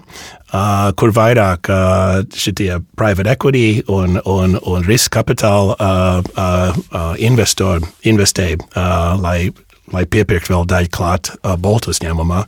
Uh, 0.49 0.95
kur 0.97 1.11
vairāk 1.13 1.69
uh, 1.69 2.23
šitie 2.33 2.79
private 2.97 3.29
equity 3.29 3.83
un, 3.93 4.17
un, 4.25 4.55
un 4.57 4.87
riska 4.87 5.19
kapitāla 5.21 5.75
uh, 5.77 6.23
uh, 6.25 6.79
uh, 6.89 7.11
investori 7.21 7.85
investē, 8.09 8.55
uh, 8.57 9.19
lai, 9.21 9.51
lai 9.93 10.07
piepirktu 10.09 10.55
vēl 10.55 10.65
daļu 10.73 10.93
klāt 10.97 11.35
uh, 11.37 11.53
Boltu 11.61 11.93
uzņēmumā. 11.93 12.47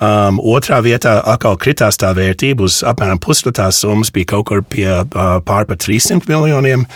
Um, 0.00 0.38
otrā 0.40 0.78
vietā 0.80 1.18
atkal 1.28 1.58
kritās 1.60 1.98
tā 2.00 2.14
vērtība 2.16 2.64
uz 2.64 2.78
apmēram 2.88 3.18
pusi 3.20 3.44
no 3.44 3.52
tās 3.52 3.82
summas, 3.82 4.08
bija 4.14 4.30
kaut 4.32 4.46
kur 4.48 4.62
pie 4.64 4.88
uh, 4.88 5.34
pārpa 5.44 5.76
300 5.76 6.24
miljoniem. 6.30 6.86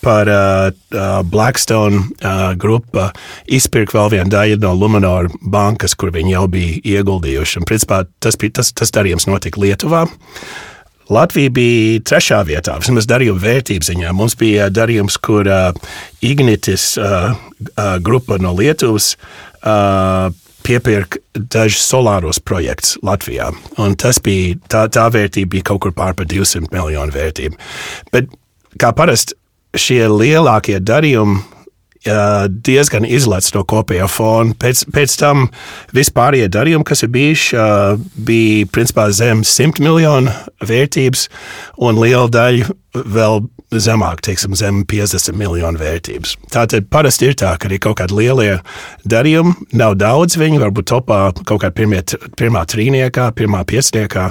Par 0.00 0.28
uh, 0.32 0.70
uh, 0.72 1.18
Blackstone 1.28 2.00
uh, 2.00 2.54
grupa 2.56 3.10
izpirka 3.44 3.98
vēl 3.98 4.14
vienu 4.16 4.32
daļu 4.32 4.62
no 4.62 4.72
Luminor 4.80 5.28
bankas, 5.42 5.92
kur 5.92 6.12
viņi 6.14 6.32
jau 6.32 6.46
bija 6.54 6.78
ieguldījuši. 6.96 7.58
Un, 7.60 7.66
principā, 7.68 8.06
tas, 8.24 8.38
bija, 8.40 8.62
tas, 8.62 8.72
tas 8.72 8.94
darījums 8.96 9.28
notika 9.28 9.60
Lietuvā. 9.60 10.06
Latvija 11.12 11.52
bija 11.52 12.00
trešā 12.08 12.38
vietā, 12.48 12.78
vismaz 12.80 13.04
darījuma 13.10 13.42
vērtības 13.42 13.90
ziņā. 13.92 14.14
Mums 14.16 14.38
bija 14.40 14.70
darījums, 14.72 15.18
kur 15.20 15.44
uh, 15.52 15.92
Ignitis 16.24 16.94
uh, 16.96 17.34
uh, 17.74 17.98
grupa 18.00 18.40
no 18.40 18.54
Lietuvas 18.56 19.10
uh, 19.60 20.32
piepirka 20.64 21.20
dažus 21.34 21.84
solāros 21.86 22.40
projektus 22.40 22.96
Latvijā. 23.04 23.50
Tas 24.00 24.20
bija, 24.24 24.56
tā, 24.70 24.86
tā 24.92 25.06
vērtība 25.12 25.56
bija 25.56 25.68
kaut 25.70 25.84
kur 25.84 25.94
pār 25.96 26.16
par 26.16 26.28
200 26.30 26.72
miljonu 26.72 27.14
vērtību. 27.14 27.58
Bet 28.14 28.32
kā 28.80 28.92
parasti 28.96 29.36
šie 29.78 30.04
lielākie 30.08 30.78
darījumi 30.80 31.42
diezgan 32.04 33.06
izlaists 33.08 33.54
no 33.56 33.64
kopējā 33.68 34.08
fona. 34.10 34.54
Pēc, 34.60 34.84
pēc 34.94 35.16
tam 35.20 35.48
vispārējie 35.96 36.50
darījumi, 36.52 36.86
kas 36.88 37.04
ir 37.06 37.12
bijuši, 37.14 37.58
bija 38.26 38.70
principā 38.74 39.08
zem 39.14 39.44
100 39.46 39.84
miljonu 39.84 40.32
vērtības, 40.64 41.28
un 41.84 42.00
liela 42.02 42.30
daļa 42.32 42.72
vēl 42.94 43.44
zemāk, 43.74 44.22
teiksim, 44.22 44.54
zem 44.58 44.82
50 44.86 45.34
miljonu 45.38 45.80
vērtības. 45.80 46.36
Tātad 46.54 46.86
parasti 46.92 47.30
ir 47.30 47.38
tā, 47.40 47.54
ka 47.58 47.68
arī 47.68 47.80
kaut 47.82 47.98
kādi 47.98 48.18
lielie 48.20 48.58
darījumi, 49.08 49.54
nav 49.74 49.96
daudz 49.98 50.38
viņi, 50.38 50.60
varbūt 50.62 50.90
topā 50.92 51.20
kaut 51.42 51.64
kādā 51.64 51.74
pirmie, 51.74 52.02
pirmā 52.38 52.64
trīniekā, 52.70 53.32
pirmā 53.34 53.64
piecniekā, 53.66 54.28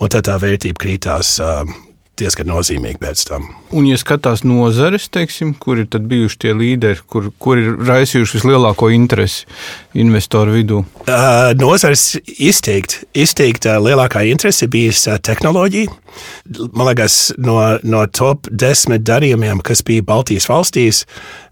un 0.00 0.14
tad 0.14 0.28
tā 0.30 0.38
vērtība 0.40 0.80
krītās 0.80 1.36
diezgan 2.20 2.48
nozīmīgi 2.50 3.00
pēc 3.02 3.24
tam. 3.28 3.48
Un, 3.76 3.86
ja 3.88 3.98
skatās 4.00 4.44
nozares, 4.46 5.08
teiksim, 5.12 5.54
kur 5.60 5.80
ir 5.82 5.88
bijuši 5.90 6.40
tie 6.44 6.54
līderi, 6.56 7.02
kur, 7.10 7.30
kur 7.42 7.60
ir 7.60 7.76
raisījuši 7.86 8.38
vislielāko 8.38 8.90
interesi 8.94 9.44
investoru 9.98 10.56
vidū? 10.56 10.82
Uh, 11.06 11.52
nozares 11.60 12.14
izteikti, 12.24 13.04
izteikti 13.16 13.72
uh, 13.72 13.80
lielākā 13.82 14.24
interese 14.30 14.68
bijusi 14.70 15.10
uh, 15.12 15.20
tehnoloģija. 15.20 15.92
Man 16.72 16.88
liekas, 16.88 17.18
no, 17.42 17.58
no 17.84 18.06
top 18.08 18.48
desmit 18.48 19.04
darījumiem, 19.04 19.60
kas 19.64 19.84
bija 19.84 20.06
Baltijas 20.06 20.48
valstīs, 20.48 21.04
Uh, 21.06 21.45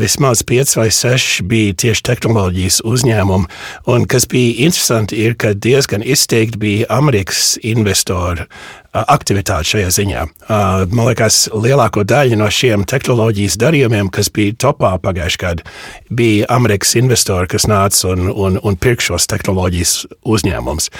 vismaz 0.00 0.42
5 0.42 0.76
vai 0.76 0.88
6 0.90 1.42
bija 1.44 1.74
tieši 1.76 2.02
tehnoloģijas 2.02 2.80
uzņēmumi. 2.88 3.48
Un 3.92 4.06
kas 4.08 4.26
bija 4.30 4.66
interesanti, 4.66 5.18
ir, 5.20 5.36
ka 5.36 5.52
diezgan 5.52 6.02
izteikti 6.02 6.58
bija 6.58 6.86
Amerikas 6.96 7.58
investoru 7.62 8.46
uh, 8.46 9.02
aktivitāte 9.04 9.68
šajā 9.74 9.90
ziņā. 9.98 10.22
Uh, 10.24 10.86
man 10.88 11.10
liekas, 11.10 11.42
lielāko 11.52 12.04
daļu 12.08 12.38
no 12.40 12.48
šiem 12.50 12.86
tehnoloģijas 12.88 13.58
darījumiem, 13.60 14.08
kas 14.08 14.32
bija 14.32 14.56
topā 14.66 14.94
pagājušajā 15.02 15.40
gadā, 15.40 15.66
bija 16.10 16.48
Amerikas 16.50 16.96
investori, 17.00 17.50
kas 17.52 17.68
nāca 17.70 18.14
un, 18.14 18.30
un, 18.32 18.56
un 18.64 18.80
pirka 18.80 19.10
šos 19.10 19.28
tehnoloģijas 19.30 19.94
uzņēmumus 20.24 20.90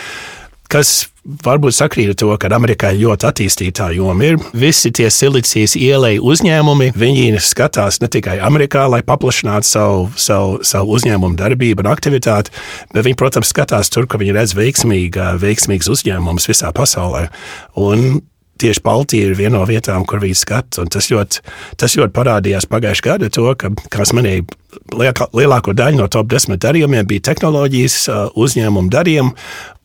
kas 0.70 1.10
varbūt 1.44 1.74
sakrīt 1.76 2.12
ar 2.12 2.18
to, 2.18 2.30
ka 2.40 2.50
Amerikā 2.54 2.92
ļoti 2.96 3.26
attīstītā 3.28 3.90
joma 3.96 4.30
ir. 4.30 4.38
Visi 4.56 4.92
tie 4.94 5.08
silicijas 5.12 5.76
ielēja 5.78 6.22
uzņēmumi, 6.24 6.92
viņi 6.98 7.42
skatās 7.44 8.00
ne 8.02 8.08
tikai 8.12 8.38
Amerikā, 8.46 8.86
lai 8.90 9.02
paplašinātu 9.06 9.68
savu, 9.68 10.08
savu, 10.16 10.60
savu 10.66 10.96
uzņēmumu 10.96 11.38
darbību 11.40 11.84
un 11.84 11.90
aktivitāti, 11.92 12.54
bet 12.94 13.06
viņi, 13.06 13.18
protams, 13.20 13.52
skatās 13.52 13.92
tur, 13.92 14.08
ka 14.10 14.20
viņi 14.20 14.36
redz 14.36 14.56
veiksmīga, 14.58 15.34
veiksmīgas 15.42 15.90
uzņēmumus 15.92 16.48
visā 16.50 16.72
pasaulē. 16.76 17.26
Un 17.80 18.22
tieši 18.60 18.82
Baltija 18.84 19.30
ir 19.30 19.38
viena 19.38 19.58
no 19.58 19.64
vietām, 19.68 20.04
kur 20.08 20.22
viņi 20.22 20.38
skata. 20.38 20.84
Tas 20.92 21.10
ļoti, 21.12 21.42
tas 21.80 21.96
ļoti 21.98 22.14
parādījās 22.16 22.68
pagājušajā 22.70 23.06
gadā, 23.06 23.30
to, 23.32 23.46
ka, 23.58 23.72
kā 23.92 24.04
es 24.04 24.14
minēju, 24.16 24.46
lielāko 25.36 25.74
daļu 25.76 26.02
no 26.02 26.10
top 26.12 26.30
10 26.30 26.60
darījumiem 26.62 27.08
bija 27.08 27.30
tehnoloģijas 27.30 28.02
uzņēmumu 28.38 28.92
darījumi 28.92 29.34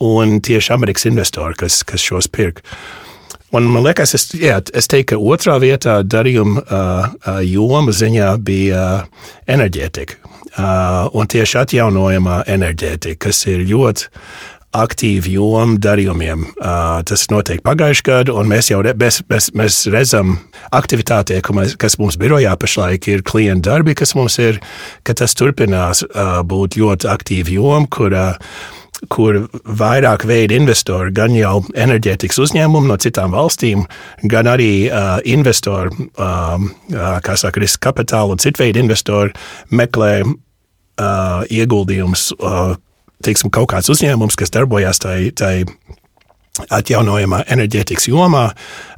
un 0.06 0.38
tieši 0.46 0.76
Amerikas 0.76 1.10
investori, 1.10 1.58
kas, 1.64 1.82
kas 1.88 2.04
šos 2.04 2.30
pirka. 2.32 2.66
Un 3.56 3.70
man 3.72 3.86
liekas, 3.86 4.12
es, 4.18 4.26
jā, 4.36 4.58
es 4.76 4.90
teiktu, 4.92 5.16
ka 5.16 5.34
otrā 5.34 5.56
vietā 5.64 6.00
darījuma 6.04 6.64
uh, 6.66 7.38
joma 7.46 7.94
ziņā 7.96 8.34
bija 8.44 8.82
uh, 9.06 9.28
enerģētika. 9.48 10.20
Uh, 10.56 11.12
un 11.16 11.28
tieši 11.28 11.58
atjaunojamā 11.62 12.42
enerģētika, 12.52 13.28
kas 13.28 13.42
ir 13.52 13.66
ļoti 13.68 14.10
aktīva 14.76 15.32
joma 15.32 15.80
darījumiem. 15.82 16.46
Uh, 16.56 17.02
tas 17.08 17.28
notiek 17.32 17.64
pagājušajā 17.66 18.06
gadā, 18.10 18.36
un 18.36 18.50
mēs 18.52 18.72
jau 18.72 18.82
re, 18.86 18.96
mēs, 19.00 19.22
mēs, 19.32 19.50
mēs 19.58 19.82
redzam 19.94 20.38
aktivitātē, 20.76 21.42
kas 21.82 22.00
mums 22.02 22.20
birojā 22.22 22.56
pašlaik 22.60 23.10
ir 23.12 23.26
klienta 23.28 23.72
darbi, 23.72 23.96
kas 23.98 24.16
mums 24.18 24.40
ir, 24.44 24.62
ka 25.08 25.16
tas 25.18 25.36
turpinās 25.38 26.06
uh, 26.08 26.42
būt 26.48 26.80
ļoti 26.82 27.12
aktīva 27.12 27.56
joma, 27.56 27.86
kur 27.92 28.16
uh, 28.16 28.58
kur 29.12 29.42
vairāk 29.66 30.26
veidu 30.28 30.56
investori, 30.58 31.12
gan 31.16 31.36
jau 31.36 31.60
enerģētikas 31.76 32.40
uzņēmumi 32.46 32.90
no 32.90 32.98
citām 33.02 33.36
valstīm, 33.36 33.84
gan 34.32 34.50
arī 34.50 34.88
uh, 34.88 35.18
investori, 35.28 35.92
um, 36.16 36.70
uh, 36.94 37.18
kā 37.26 37.36
saka, 37.40 37.62
riska 37.62 37.90
kapitāla 37.90 38.36
un 38.36 38.42
citu 38.42 38.64
veidu 38.64 38.82
investori 38.82 39.36
meklē 39.76 40.14
uh, 40.24 41.44
ieguldījumus 41.52 42.32
uh, 42.40 42.76
teiksim, 43.24 43.52
kaut 43.54 43.70
kāds 43.72 43.92
uzņēmums, 43.94 44.38
kas 44.40 44.54
darbojās 44.54 45.00
tajā 45.04 45.64
atjaunojamā 46.72 47.44
enerģētikas 47.52 48.08
jomā, 48.08 48.50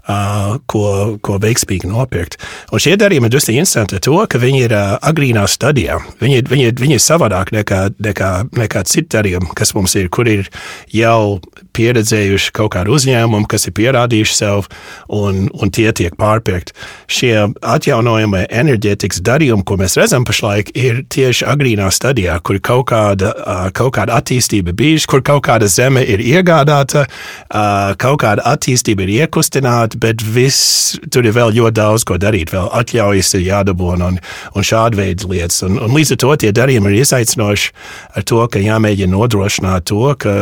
uh, 0.08 0.58
ko, 0.70 1.18
ko 1.22 1.38
veiksmīgi 1.44 1.90
nopirkt. 1.92 2.40
Un 2.72 2.82
šie 2.84 2.96
darījumi 3.00 3.30
ir 3.30 3.38
ļoti 3.38 3.58
interesanti 3.58 3.98
ar 3.98 4.04
to, 4.08 4.18
ka 4.30 4.42
viņi 4.42 4.64
ir 4.66 4.76
uh, 4.76 4.96
agrīnā 5.12 5.46
stadijā. 5.52 6.00
Viņi, 6.22 6.44
viņi, 6.50 6.72
viņi 6.80 6.98
ir 6.98 7.04
savādāk 7.04 7.54
nekā, 7.56 7.82
nekā, 8.04 8.32
nekā 8.58 8.84
citi 8.90 9.12
darījumi, 9.18 9.52
kas 9.58 9.74
mums 9.78 9.96
ir, 10.00 10.10
kur 10.14 10.30
ir 10.32 10.48
jau 10.94 11.40
pieredzējuši 11.78 12.54
kaut 12.58 12.74
kādu 12.76 12.96
uzņēmumu, 12.98 13.48
kas 13.50 13.68
ir 13.70 13.76
pierādījuši 13.78 14.36
sev, 14.38 14.68
un, 15.14 15.46
un 15.54 15.74
tie 15.74 15.90
tiek 15.96 16.16
pārpirkti. 16.18 16.74
Šie 17.12 17.34
atjaunojamie 17.62 18.46
enerģētikas 18.48 19.22
darījumi, 19.26 19.66
ko 19.68 19.78
mēs 19.80 19.98
redzam 20.00 20.26
pašlaik, 20.28 20.74
ir 20.78 21.04
tieši 21.14 21.46
agrīnā 21.52 21.90
stadijā, 21.94 22.40
kur 22.46 22.60
kaut 22.64 22.88
kāda, 22.92 23.34
uh, 23.38 23.68
kaut 23.78 23.94
kāda 23.98 24.18
attīstība 24.22 24.74
bijusi, 24.78 25.10
kur 25.10 25.24
kaut 25.26 25.46
kāda 25.48 25.70
zeme 25.72 26.04
ir 26.04 26.24
iegādāta, 26.24 27.06
uh, 27.06 27.94
kaut 28.02 28.22
kāda 28.24 28.46
attīstība 28.56 29.06
ir 29.06 29.14
iekustināta, 29.22 29.97
bet 30.01 30.24
viss, 30.24 30.96
tur 31.12 31.27
ir 31.27 31.36
vēl 31.36 31.56
ļoti 31.58 31.77
daudz 31.80 32.06
ko 32.08 32.20
darīt. 32.22 32.54
Vēl 32.56 32.70
atļaujas 32.80 33.34
ir 33.38 33.46
jādabūna 33.48 34.12
un, 34.13 34.22
un 34.56 34.68
šāda 34.68 35.00
veida 35.00 35.27
lietas. 35.30 35.63
Un, 35.68 35.80
un 35.84 35.94
līdz 35.98 36.16
ar 36.16 36.22
to 36.24 36.32
tie 36.44 36.54
darījumi 36.56 36.94
ir 36.94 37.01
izaicinoši 37.04 37.74
ar 38.18 38.27
to, 38.27 38.42
ka 38.51 38.63
jāmēģina 38.63 39.13
nodrošināt 39.13 39.89
to, 39.92 40.04
ka 40.22 40.39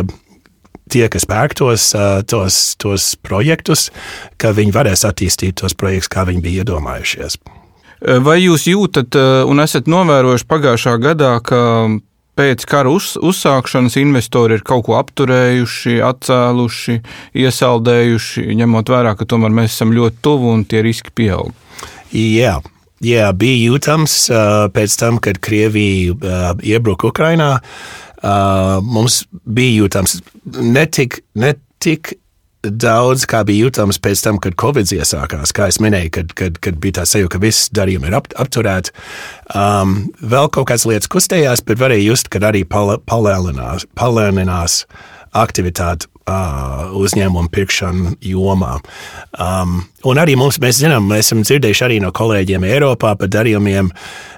tie, 0.91 1.05
kas 1.11 1.27
pērk 1.29 1.57
tos, 1.57 1.91
tos, 2.29 2.61
tos 2.81 3.11
projektus, 3.25 3.89
ka 4.41 4.53
viņi 4.55 4.75
varēs 4.75 5.05
attīstīt 5.07 5.59
tos 5.61 5.77
projektus, 5.77 6.11
kā 6.13 6.25
viņi 6.29 6.43
bija 6.43 6.65
iedomājušies. 6.65 7.39
Vai 8.25 8.41
jūs 8.43 8.67
jūtat 8.69 9.15
un 9.49 9.63
esat 9.63 9.87
novērojuši 9.89 10.45
pagājušā 10.51 10.97
gadā, 11.01 11.37
ka 11.41 11.59
pēc 12.35 12.65
kara 12.69 12.91
uz, 12.93 13.13
uzsākšanas 13.21 13.97
investori 14.01 14.57
ir 14.57 14.63
kaut 14.67 14.85
ko 14.87 14.97
apturējuši, 14.99 15.97
atcēluši, 16.05 16.99
iesaldējuši, 17.45 18.45
ņemot 18.61 18.91
vērā, 18.93 19.15
ka 19.17 19.27
tomēr 19.29 19.53
mēs 19.55 19.75
esam 19.75 19.93
ļoti 19.95 20.21
tuvu 20.25 20.53
un 20.53 20.65
tie 20.69 20.83
riski 20.85 21.13
pieaug. 21.15 21.53
Jā. 22.15 22.59
Jā, 23.05 23.27
bija 23.35 23.69
jūtams 23.69 24.13
uh, 24.31 24.65
pēc 24.73 24.93
tam, 24.97 25.17
kad 25.21 25.37
Krievija 25.43 26.15
uh, 26.15 26.45
iebruka 26.63 27.09
Ukrajinā. 27.11 27.57
Uh, 28.25 28.79
mums 28.81 29.25
bija 29.43 29.83
jūtams 29.83 30.15
ne 30.63 30.85
tik, 30.87 31.19
ne 31.37 31.51
tik 31.83 32.15
daudz, 32.69 33.25
kā 33.29 33.43
bija 33.47 33.67
jūtams 33.67 33.99
pēc 34.03 34.23
tam, 34.25 34.39
kad 34.43 34.57
Covid 34.59 34.91
iesākās. 34.97 35.53
Kā 35.55 35.69
jau 35.71 35.85
minēju, 35.85 36.11
kad, 36.17 36.33
kad, 36.37 36.59
kad 36.63 36.79
bija 36.81 36.99
tā 36.99 37.07
sajūta, 37.09 37.35
ka 37.35 37.43
viss 37.43 37.69
darījumi 37.75 38.09
ir 38.09 38.17
ap, 38.19 38.31
apturēti. 38.41 38.95
Um, 39.55 39.97
vēl 40.21 40.49
kaut 40.53 40.69
kādas 40.71 40.87
lietas 40.89 41.11
kustējās, 41.11 41.63
bet 41.67 41.81
varēja 41.81 42.09
just, 42.09 42.31
ka 42.33 42.41
arī 42.49 42.65
palēninās, 42.65 43.87
palēninās 43.99 44.83
aktivitāte 45.35 46.07
uh, 46.25 46.91
uzņēmumu 46.95 47.51
pirkšanu 47.53 48.15
jomā. 48.23 48.77
Um, 49.35 49.83
un 50.05 50.21
arī 50.21 50.37
mums, 50.39 50.59
mēs 50.61 50.79
zinām, 50.83 51.07
mēs 51.09 51.29
esam 51.29 51.43
dzirdējuši 51.45 51.85
arī 51.87 51.99
no 52.03 52.11
kolēģiem 52.15 52.65
Eiropā 52.69 53.15
par 53.19 53.31
darījumiem. 53.31 53.91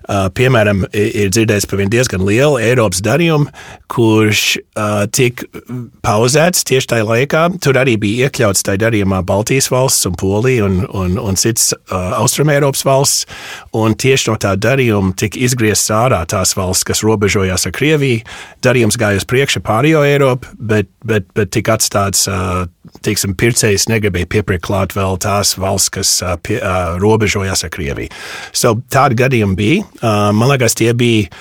Uh, 0.08 0.30
piemēram, 0.32 0.86
ir 0.96 1.34
dzirdēts 1.36 1.66
par 1.68 1.82
vienu 1.82 1.92
diezgan 1.92 2.22
lielu 2.24 2.62
Eiropas 2.64 3.02
darījumu, 3.04 3.50
kurš 3.92 4.44
uh, 4.56 5.02
tika 5.12 5.50
pauzēts 6.06 6.64
tieši 6.70 6.88
tajā 6.94 7.08
laikā. 7.10 7.42
Tur 7.64 7.80
arī 7.82 7.98
bija 8.00 8.30
iekļauts 8.30 8.64
tajā 8.64 8.80
darījumā 8.86 9.20
Baltijas 9.28 9.68
valsts 9.74 10.08
un 10.08 10.16
Polija 10.16 10.64
un, 10.70 10.80
un, 10.88 11.18
un 11.20 11.40
citas 11.40 11.74
uh, 11.76 12.16
Austrumēropas 12.22 12.86
valsts. 12.88 13.28
Un 13.76 13.98
tieši 14.00 14.32
no 14.32 14.38
tā 14.40 14.54
darījuma 14.56 15.12
tika 15.20 15.44
izgriezts 15.44 15.92
ārā 15.92 16.22
tās 16.30 16.56
valsts, 16.56 16.88
kas 16.88 17.04
robežojās 17.04 17.68
ar 17.68 17.76
Krieviju. 17.76 18.24
Darījums 18.64 18.96
gāja 19.00 19.20
uz 19.20 19.28
priekšu 19.28 19.60
pārējo 19.68 20.08
Eiropu, 20.08 20.56
bet, 20.56 20.88
bet, 21.04 21.28
bet 21.36 21.52
tika 21.52 21.76
atstāts, 21.76 22.30
teiksim, 23.06 23.36
pircējs 23.39 23.88
negribēja 23.91 24.29
piepirkt 24.38 24.65
klāt 24.67 24.96
vēl 24.98 25.20
tās 25.24 25.56
valsts, 25.60 25.94
kas 25.94 26.12
pie, 26.46 26.60
robežojas 27.01 27.65
ar 27.67 27.74
Krieviju. 27.74 28.13
So, 28.51 28.75
tādi 28.94 29.20
gadījumi 29.22 29.58
bija. 29.58 30.12
Man 30.36 30.51
liekas, 30.51 30.77
tie 30.79 30.94
bija 30.98 31.32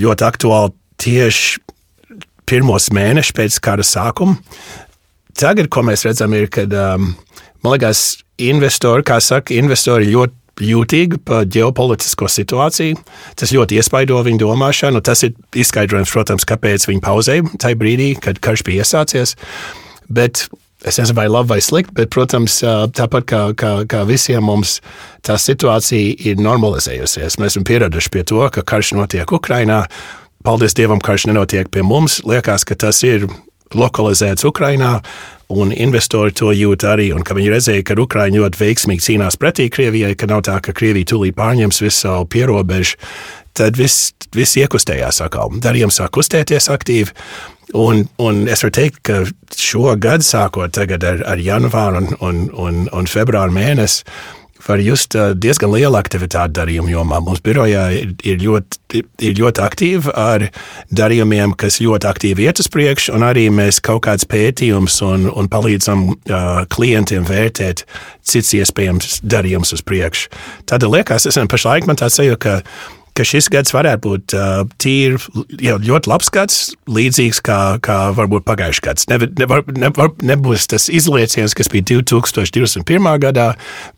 ļoti 0.00 0.26
aktuāli 0.26 0.74
tieši 1.04 1.60
pirmos 2.48 2.90
mēnešus 2.94 3.36
pēc 3.36 3.58
kara 3.64 3.84
sākuma. 3.86 4.36
Tagad, 5.38 5.70
ko 5.72 5.82
mēs 5.86 6.04
redzam, 6.06 6.34
ir, 6.36 6.50
ka, 6.52 6.66
man 6.68 7.74
liekas, 7.74 8.20
investori, 8.38 9.06
kā 9.06 9.18
saka, 9.24 9.54
investori 9.56 10.12
ļoti 10.12 10.42
jūtīgi 10.62 11.18
par 11.26 11.48
ģeopolitisko 11.50 12.28
situāciju. 12.30 12.98
Tas 13.34 13.50
ļoti 13.54 13.80
iespaido 13.80 14.20
viņu 14.22 14.44
domāšanu. 14.44 15.02
Tas 15.02 15.24
ir 15.26 15.32
izskaidrojums, 15.58 16.12
protams, 16.14 16.46
kāpēc 16.46 16.86
viņi 16.86 17.02
pauzēja 17.02 17.48
tajā 17.58 17.78
brīdī, 17.80 18.12
kad 18.22 18.38
karš 18.38 18.62
bija 18.68 18.84
iesācies. 18.84 19.34
Bet 20.08 20.46
es 20.84 20.98
nezinu, 21.00 21.16
vai 21.16 21.28
labi 21.30 21.54
vai 21.54 21.60
slikti, 21.64 21.94
bet, 21.96 22.10
protams, 22.12 22.58
tāpat 22.96 23.28
kā, 23.30 23.40
kā, 23.56 23.72
kā 23.88 24.02
visiem 24.08 24.44
mums, 24.44 24.78
tā 25.24 25.38
situācija 25.40 26.18
ir 26.28 26.42
normalizējusies. 26.44 27.38
Mēs 27.40 27.54
esam 27.54 27.64
pieraduši 27.68 28.12
pie 28.12 28.26
to, 28.28 28.42
ka 28.52 28.66
karš 28.66 28.94
notiek 28.98 29.32
Ukrajinā. 29.32 29.84
Paldies 30.44 30.76
Dievam, 30.76 31.00
karš 31.00 31.30
nenotiek 31.30 31.70
pie 31.72 31.82
mums. 31.86 32.20
Liekas, 32.28 32.66
ka 32.68 32.76
tas 32.76 33.00
ir 33.06 33.24
lokalizēts 33.74 34.44
Ukrajinā, 34.44 34.98
un 35.52 35.72
investori 35.72 36.34
to 36.36 36.52
jūt 36.54 36.84
arī. 36.88 37.10
Un, 37.16 37.24
viņi 37.24 37.52
redzēja, 37.52 37.86
ka 37.86 37.96
Ukraiņi 38.00 38.42
ļoti 38.42 38.60
veiksmīgi 38.60 39.06
cīnās 39.08 39.38
pretī 39.40 39.70
Krievijai, 39.72 40.14
ka 40.18 40.28
nav 40.30 40.44
tā, 40.48 40.58
ka 40.64 40.76
Krievija 40.76 41.14
tūlīt 41.14 41.36
pārņems 41.38 41.80
visu 41.84 41.96
savu 41.96 42.28
pierobežu. 42.30 43.00
Tad 43.54 43.78
viss, 43.78 44.10
viss 44.34 44.58
iekustējās 44.58 45.20
atkal. 45.22 45.52
Darījums 45.62 46.00
sāk 46.00 46.10
kustēties 46.16 46.66
aktīvi. 46.74 47.14
Un, 47.72 48.04
un 48.20 48.44
es 48.50 48.60
varu 48.64 48.74
teikt, 48.76 49.00
ka 49.08 49.22
šogad, 49.56 50.24
sākot 50.26 50.76
ar, 50.78 51.22
ar 51.24 51.40
janvāru 51.40 52.02
un, 52.02 52.16
un, 52.20 52.40
un, 52.60 52.80
un 52.92 53.08
februāru 53.08 53.54
mēnesi, 53.56 54.04
var 54.64 54.80
just 54.80 55.14
diezgan 55.36 55.72
liela 55.74 56.00
aktivitāte 56.00 56.54
darījumu 56.56 56.92
jomā. 56.92 57.20
Mums 57.24 57.42
birojā 57.44 57.84
ir, 57.98 58.14
ir, 58.24 58.38
ļoti, 58.40 59.02
ir 59.28 59.36
ļoti 59.36 59.62
aktīvi 59.64 60.14
ar 60.16 60.46
darījumiem, 60.94 61.52
kas 61.60 61.80
ļoti 61.84 62.08
aktīvi 62.08 62.46
iet 62.46 62.62
uz 62.62 62.70
priekšu, 62.72 63.14
un 63.16 63.26
arī 63.26 63.48
mēs 63.52 63.82
kaut 63.84 64.04
kāds 64.06 64.28
pētījums 64.30 65.00
un, 65.04 65.28
un 65.28 65.50
palīdzam 65.52 66.06
uh, 66.14 66.64
klientiem 66.72 67.26
vērtēt 67.28 67.84
cits 68.24 68.54
iespējams 68.56 69.20
darījums 69.20 69.74
uz 69.76 69.84
priekšu. 69.84 70.32
Tad 70.70 70.86
liekas, 70.88 71.28
es 71.28 71.40
pašlaik 71.50 71.88
man 71.88 72.00
tāds 72.00 72.16
sajūta, 72.20 72.40
ka 72.40 72.56
ka 73.14 73.26
šis 73.26 73.48
gads 73.52 73.74
varētu 73.74 74.02
būt 74.04 74.34
uh, 74.36 74.64
tīri, 74.82 75.18
jau 75.62 75.76
ļoti 75.82 76.10
labs 76.10 76.30
gads, 76.34 76.58
līdzīgs 76.90 77.40
kā, 77.46 77.58
kā 77.84 77.98
varbūt 78.16 78.46
pagājušais 78.48 78.84
gads. 78.84 79.08
Ne, 79.10 79.20
nevar, 79.38 79.64
nevar, 79.70 80.10
nebūs 80.24 80.66
tas 80.70 80.88
izlieciens, 80.92 81.54
kas 81.56 81.70
bija 81.72 82.00
2021. 82.02 83.10
gadā, 83.22 83.52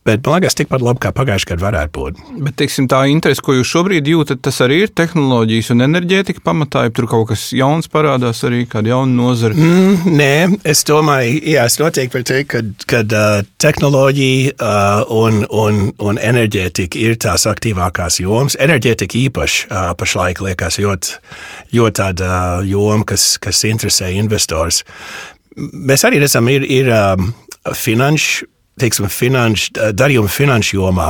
bet 0.06 0.26
man 0.26 0.40
liekas, 0.40 0.58
tikpat 0.58 0.84
labi 0.84 1.02
kā 1.06 1.14
pagājušajā 1.16 1.52
gadā 1.54 1.66
varētu 1.66 1.94
būt. 1.96 2.20
Bet 2.44 2.58
teiksim, 2.60 2.90
tā 2.92 3.04
interese, 3.10 3.44
ko 3.44 3.56
jūs 3.56 3.70
šobrīd 3.72 4.08
jūtat, 4.10 4.42
tas 4.44 4.60
arī 4.64 4.82
ir 4.84 4.92
tehnoloģijas 4.96 5.72
un 5.74 5.86
enerģētika 5.88 6.44
pamatā, 6.44 6.86
ja 6.86 6.94
tur 6.94 7.08
kaut 7.10 7.30
kas 7.32 7.48
jauns 7.56 7.88
parādās, 7.92 8.44
arī 8.46 8.64
kāda 8.70 8.92
jauna 8.94 9.16
nozara. 9.16 9.56
Mm, 9.56 10.12
nē, 10.18 10.32
es 10.68 10.84
domāju, 10.88 11.40
jā, 11.54 11.64
es 11.66 11.80
noteikti 11.80 12.18
varu 12.18 12.28
teikt, 12.32 12.52
ka 12.52 12.62
kad, 12.90 13.12
uh, 13.12 13.40
tehnoloģija 13.62 14.54
uh, 14.60 15.16
un, 15.16 15.42
un, 15.50 15.80
un 16.02 16.20
enerģētika 16.22 17.00
ir 17.00 17.16
tās 17.22 17.46
aktīvākās 17.48 18.20
jomas. 18.22 18.56
Enerģētika 18.62 19.05
tik 19.06 19.16
īpaši 19.30 19.70
uh, 19.70 19.94
pašlaik 19.98 20.42
liekas 20.44 20.80
ļoti 20.82 21.94
tāda 21.96 22.60
joma, 22.66 23.06
kas, 23.06 23.36
kas 23.42 23.62
interesē 23.64 24.10
investors. 24.18 24.82
Mēs 25.56 26.04
arī 26.04 26.20
redzam, 26.20 26.50
ir, 26.52 26.66
ir 26.68 26.92
finanšu 27.72 28.50
teiksim, 28.76 29.08
finanš, 29.08 29.70
darījuma 29.96 30.28
finanšu 30.28 30.76
jomā 30.76 31.06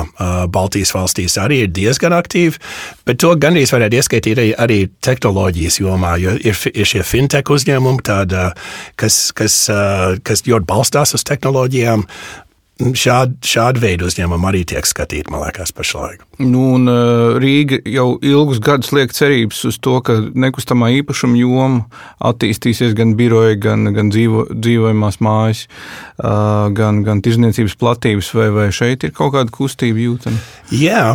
Baltijas 0.55 0.93
valstīs 0.95 1.35
arī 1.43 1.65
ir 1.65 1.73
diezgan 1.75 2.15
aktīvi, 2.15 2.61
bet 3.09 3.19
to 3.23 3.33
gandrīz 3.43 3.73
varētu 3.75 3.99
ieskaitīt 3.99 4.39
arī, 4.39 4.53
arī 4.55 4.79
tehnoloģijas 5.03 5.81
jomā, 5.83 6.15
jo 6.23 6.37
ir, 6.39 6.61
ir 6.71 6.87
šie 6.87 7.03
fintech 7.07 7.51
uzņēmumi, 7.51 8.05
tāda, 8.07 8.53
kas, 9.01 9.19
kas, 9.37 9.59
kas 10.23 10.47
ļoti 10.47 10.69
balstās 10.71 11.17
uz 11.19 11.27
tehnoloģijām, 11.27 12.07
Šādi, 12.77 13.39
šādi 13.41 13.81
veidi 13.81 14.05
uzņēmumi 14.05 14.45
arī 14.51 14.59
tiek 14.69 14.85
skatīti, 14.85 15.31
man 15.33 15.47
liekas, 15.47 15.71
pašlaik. 15.73 16.27
Nu, 16.45 16.75
un, 16.77 16.83
uh, 16.93 17.39
Rīga 17.41 17.79
jau 17.89 18.19
ilgus 18.21 18.59
gadus 18.61 18.91
liek 18.93 19.15
cerības 19.17 19.63
uz 19.71 19.79
to, 19.81 19.95
ka 20.05 20.19
nekustamā 20.37 20.91
īpašuma 20.99 21.39
joma 21.41 22.03
attīstīsies 22.21 22.93
gan 22.99 23.15
biroja, 23.17 23.55
gan, 23.65 23.89
gan 23.97 24.11
dzīvo, 24.13 24.43
dzīvojamās 24.53 25.17
mājas, 25.25 25.63
uh, 26.21 26.67
gan, 26.77 27.01
gan 27.07 27.23
tirzniecības 27.25 27.79
platības, 27.81 28.29
vai, 28.37 28.51
vai 28.53 28.67
šeit 28.77 29.07
ir 29.09 29.15
kaut 29.17 29.33
kāda 29.39 29.55
kustība 29.55 30.03
jūtama? 30.03 30.43
Jā, 30.69 31.15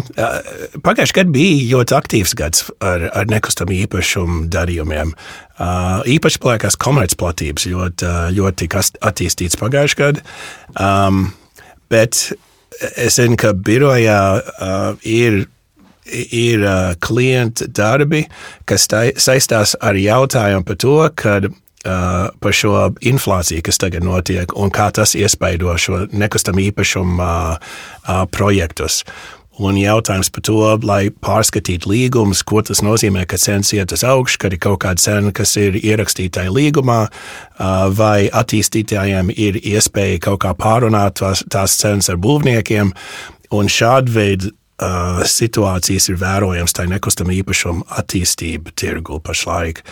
pagājušajā 0.81 1.17
gadā 1.19 1.35
bija 1.35 1.67
ļoti 1.75 1.97
aktīvs 1.99 2.33
gads 2.39 2.63
ar, 2.81 3.05
ar 3.13 3.29
nekustamu 3.29 3.75
īpašumu 3.83 4.47
darījumiem. 4.49 5.13
Uh, 5.61 6.01
īpaši 6.09 6.41
plēkās 6.41 6.79
komercplatības 6.81 7.69
ļoti, 7.69 8.09
ļoti 8.39 8.69
attīstīts 9.11 9.61
pagājušajā 9.61 10.01
gadā. 10.01 10.25
Um, 10.73 11.21
Bet 11.91 12.31
es 12.95 13.17
zinu, 13.19 13.37
ka 13.39 13.53
birojā 13.53 14.21
uh, 14.39 14.93
ir 15.03 15.43
ir 16.11 16.63
uh, 16.65 16.93
klienta 16.99 17.67
darbi, 17.67 18.25
kas 18.67 18.87
tai, 18.91 19.11
saistās 19.21 19.75
ar 19.79 19.95
jautājumu 19.99 20.65
par 20.67 20.79
to, 20.81 20.95
kad, 21.15 21.47
uh, 21.47 22.31
par 22.41 22.55
šo 22.55 22.89
inflāciju, 23.07 23.63
kas 23.67 23.79
tagad 23.81 24.05
notiek, 24.05 24.51
un 24.57 24.73
kā 24.73 24.89
tas 24.95 25.15
iespaido 25.15 25.75
šo 25.79 26.05
nekustamā 26.11 26.65
īpašuma 26.71 27.29
uh, 27.29 27.69
uh, 28.07 28.23
projektus. 28.33 29.03
Un 29.59 29.75
jautājums 29.75 30.29
par 30.31 30.43
to, 30.47 30.59
lai 30.87 31.09
pārskatītu 31.11 31.89
līgumus, 31.91 32.39
ko 32.47 32.61
tas 32.63 32.79
nozīmē, 32.85 33.25
ka 33.27 33.35
cenas 33.41 33.73
iet 33.75 33.91
uz 33.91 34.05
augšu, 34.07 34.39
kad 34.39 34.55
ir 34.55 34.61
kaut 34.63 34.79
kāda 34.85 35.03
cena, 35.03 35.33
kas 35.35 35.57
ir 35.59 35.75
ierakstīta 35.75 36.45
līgumā, 36.47 37.01
vai 37.97 38.29
attīstītājiem 38.31 39.33
ir 39.35 39.59
iespēja 39.59 40.23
kaut 40.23 40.41
kā 40.45 40.55
pārunāt 40.55 41.19
tās, 41.19 41.43
tās 41.51 41.75
cenas 41.81 42.09
ar 42.09 42.21
būvniekiem. 42.23 42.93
Un 43.51 43.67
šāda 43.67 44.15
veida 44.15 44.47
uh, 44.81 45.19
situācijas 45.27 46.07
ir 46.09 46.19
vērojams 46.21 46.75
tā 46.77 46.87
nekustamā 46.87 47.35
īpašuma 47.41 47.89
attīstība 47.99 48.71
tirgu 48.79 49.19
pašlaik. 49.19 49.83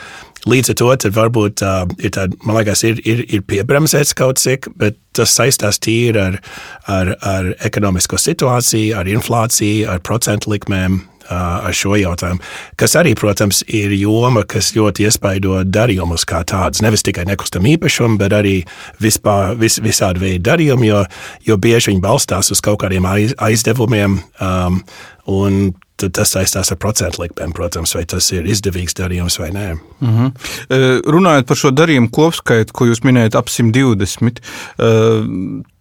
Līdz 0.47 0.71
ar 0.71 0.80
to 0.80 1.12
varbūt 1.15 1.63
uh, 1.65 1.84
ir 1.99 2.13
tāda, 2.15 2.38
man 2.47 2.60
liekas, 2.60 2.86
ir, 2.88 3.02
ir, 3.04 3.25
ir 3.28 3.43
piebremzēts 3.43 4.15
kaut 4.15 4.39
cik, 4.39 4.69
bet 4.80 4.95
tas 5.17 5.34
saistās 5.36 5.82
tīri 5.84 6.21
ar, 6.21 6.39
ar, 6.88 7.15
ar 7.19 7.54
ekonomisko 7.67 8.19
situāciju, 8.21 8.95
ar 8.95 9.10
inflāciju, 9.12 9.89
ar 9.91 9.99
procentu 10.06 10.54
likmēm, 10.54 11.02
ar 11.30 11.73
šo 11.75 11.95
jautājumu. 11.99 12.41
Kas 12.80 12.95
arī, 12.99 13.13
protams, 13.17 13.62
ir 13.67 13.93
joma, 13.93 14.43
kas 14.49 14.71
ļoti 14.75 15.06
iespaido 15.06 15.60
darījumus 15.65 16.25
kā 16.30 16.41
tādus. 16.47 16.82
Nevis 16.86 17.06
tikai 17.06 17.28
nekustamā 17.30 17.75
īpašumu, 17.75 18.17
bet 18.21 18.34
arī 18.36 18.56
vispār, 19.04 19.54
vis, 19.60 19.80
visādi 19.84 20.23
veidi 20.23 20.41
darījumi, 20.49 20.89
jo, 20.89 21.04
jo 21.45 21.60
bieži 21.62 21.93
viņi 21.93 22.04
balstās 22.04 22.52
uz 22.54 22.63
kaut 22.65 22.82
kādiem 22.84 23.06
aiz, 23.10 23.36
aizdevumiem. 23.38 24.19
Um, 24.41 24.82
un 25.30 25.62
tad 25.99 26.15
tas 26.15 26.33
saistās 26.35 26.71
ar 26.73 26.79
procentu 26.81 27.23
likmēm, 27.23 27.53
protams, 27.55 27.95
vai 27.97 28.05
tas 28.09 28.29
ir 28.35 28.47
izdevīgs 28.49 28.97
darījums 28.99 29.39
vai 29.41 29.49
nē. 29.55 29.67
Uh 29.99 30.07
mhm. 30.07 30.27
-huh. 30.27 31.01
Runājot 31.15 31.47
par 31.47 31.57
šo 31.57 31.71
darījumu 31.75 32.12
kopskaitu, 32.12 32.73
ko 32.73 32.89
jūs 32.89 33.03
minējat, 33.03 33.35
ap 33.35 33.49
120, 33.49 34.39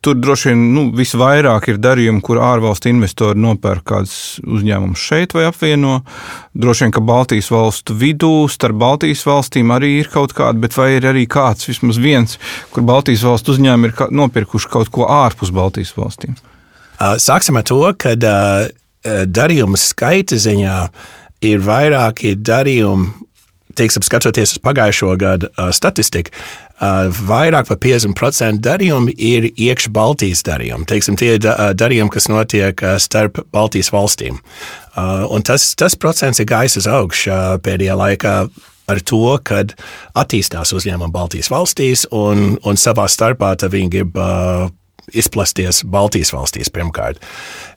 tur 0.00 0.14
droši 0.14 0.48
vien 0.48 0.64
nu, 0.74 0.85
visvairāk 0.94 1.68
ir 1.68 1.78
darījumi, 1.83 2.22
kur 2.24 2.40
ārvalstu 2.42 2.88
investori 2.88 3.38
nopērk 3.38 3.85
kādus 3.85 4.40
uzņēmumus 4.46 5.04
šeit 5.11 5.35
vai 5.35 5.48
apvieno. 5.48 6.02
Droši 6.54 6.85
vien, 6.85 6.94
ka 6.94 7.00
Baltijas 7.00 7.50
valstu 7.50 7.96
vidū 7.98 8.48
starp 8.50 8.78
Baltijas 8.78 9.24
valstīm 9.26 9.72
arī 9.74 9.98
ir 10.00 10.11
kaut 10.12 10.35
kāda, 10.38 10.59
bet 10.59 10.76
vai 10.78 10.92
ir 10.96 11.09
arī 11.11 11.26
kāds, 11.26 11.68
vismaz 11.68 11.98
viens, 11.98 12.38
kur 12.70 12.87
Baltijas 12.87 13.26
valstu 13.26 13.57
uzņēmumi 13.57 13.90
ir 13.90 14.14
nopirkuši 14.22 14.70
kaut 14.70 14.92
ko 14.94 15.09
ārpus 15.11 15.50
Baltijas 15.54 15.94
valstīm? 15.98 16.38
Sāksim 16.98 17.59
ar 17.59 17.66
to, 17.66 17.83
ka 17.94 18.16
darījumu 19.07 19.79
skaita 19.79 20.39
ziņā 20.41 20.77
ir 21.47 21.63
vairāki 21.63 22.35
darījumi 22.35 23.29
teiksim, 23.79 24.03
skatoties 24.03 24.57
uz 24.57 24.63
pagājušo 24.63 25.13
gadu 25.21 25.51
uh, 25.51 25.71
statistiku, 25.75 26.33
uh, 26.33 27.09
vairāk 27.29 27.69
par 27.71 27.79
50% 27.83 28.63
darījumu 28.65 29.15
ir 29.15 29.51
iekšā 29.53 29.93
Baltijas 29.95 30.45
darījumi. 30.47 30.89
Teiksim, 30.89 31.19
tie 31.21 31.37
ir 31.37 31.47
uh, 31.47 31.71
darījumi, 31.79 32.13
kas 32.15 32.29
notiek 32.33 32.83
uh, 32.83 32.97
starp 33.03 33.43
Baltijas 33.55 33.93
valstīm. 33.95 34.41
Uh, 34.99 35.29
tas, 35.47 35.71
tas 35.79 35.97
procents 35.99 36.43
ir 36.43 36.49
gājis 36.51 36.81
uz 36.83 36.91
augšu 36.91 37.33
uh, 37.33 37.47
pēdējā 37.63 37.99
laikā 37.99 38.35
ar 38.89 39.03
to, 39.05 39.23
ka 39.45 39.63
attīstās 40.17 40.73
uzņēmumi 40.75 41.15
Baltijas 41.15 41.53
valstīs 41.53 42.07
un, 42.15 42.57
un 42.65 42.81
savā 42.81 43.07
starpā 43.11 43.53
viņi 43.69 43.93
grib 43.93 44.17
uh, 44.19 44.71
izplasties 45.13 45.85
Baltijas 45.89 46.33
valstīs 46.35 46.73
pirmkārt. 46.73 47.21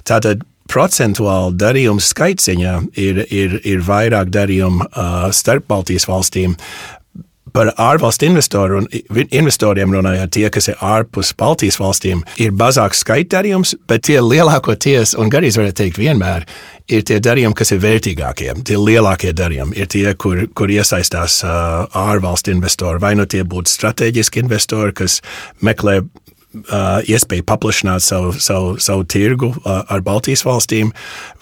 Tātad 0.07 0.47
procentuāli 0.69 1.57
darījumu 1.59 2.03
skaitziņā 2.03 2.77
ir, 2.99 3.25
ir, 3.29 3.59
ir 3.67 3.85
vairāk 3.87 4.31
darījumu 4.33 4.87
uh, 4.87 5.29
starp 5.35 5.69
Baltijas 5.71 6.07
valstīm. 6.09 6.57
Par 7.51 7.73
ārvalstu 7.75 8.29
investoru 8.29 8.77
un 8.79 8.85
investoriem 9.27 9.91
runājot, 9.91 10.31
tie, 10.31 10.45
kas 10.53 10.69
ir 10.71 10.77
ārpus 10.87 11.33
Baltijas 11.35 11.81
valstīm, 11.81 12.21
ir 12.39 12.53
mazāks 12.55 13.01
skaits 13.03 13.33
darījums, 13.33 13.73
bet 13.91 14.05
tie 14.07 14.21
lielākoties, 14.23 15.17
un 15.19 15.27
garīgi 15.33 15.59
varētu 15.59 15.77
teikt, 15.81 15.99
vienmēr 15.99 16.45
ir 16.87 17.03
tie 17.07 17.19
darījumi, 17.23 17.57
kas 17.59 17.73
ir 17.75 17.83
vērtīgākie, 17.83 18.53
tie 18.67 18.79
lielākie 18.79 19.33
darījumi, 19.35 19.75
ir 19.83 19.91
tie, 19.91 20.05
kur, 20.15 20.45
kur 20.55 20.71
iesaistās 20.71 21.41
uh, 21.43 21.91
ārvalstu 21.91 22.55
investori. 22.55 23.03
Vai 23.03 23.17
nu 23.19 23.27
tie 23.27 23.43
būtu 23.43 23.73
strateģiski 23.73 24.45
investori, 24.45 24.95
kas 25.03 25.19
meklē 25.59 25.99
Uh, 26.51 26.99
iespēju 27.07 27.45
paplašināt 27.47 28.03
savu, 28.03 28.33
savu, 28.35 28.73
savu 28.83 29.05
tirgu 29.07 29.53
uh, 29.53 29.85
ar 29.87 30.01
Baltijas 30.03 30.41
valstīm, 30.43 30.89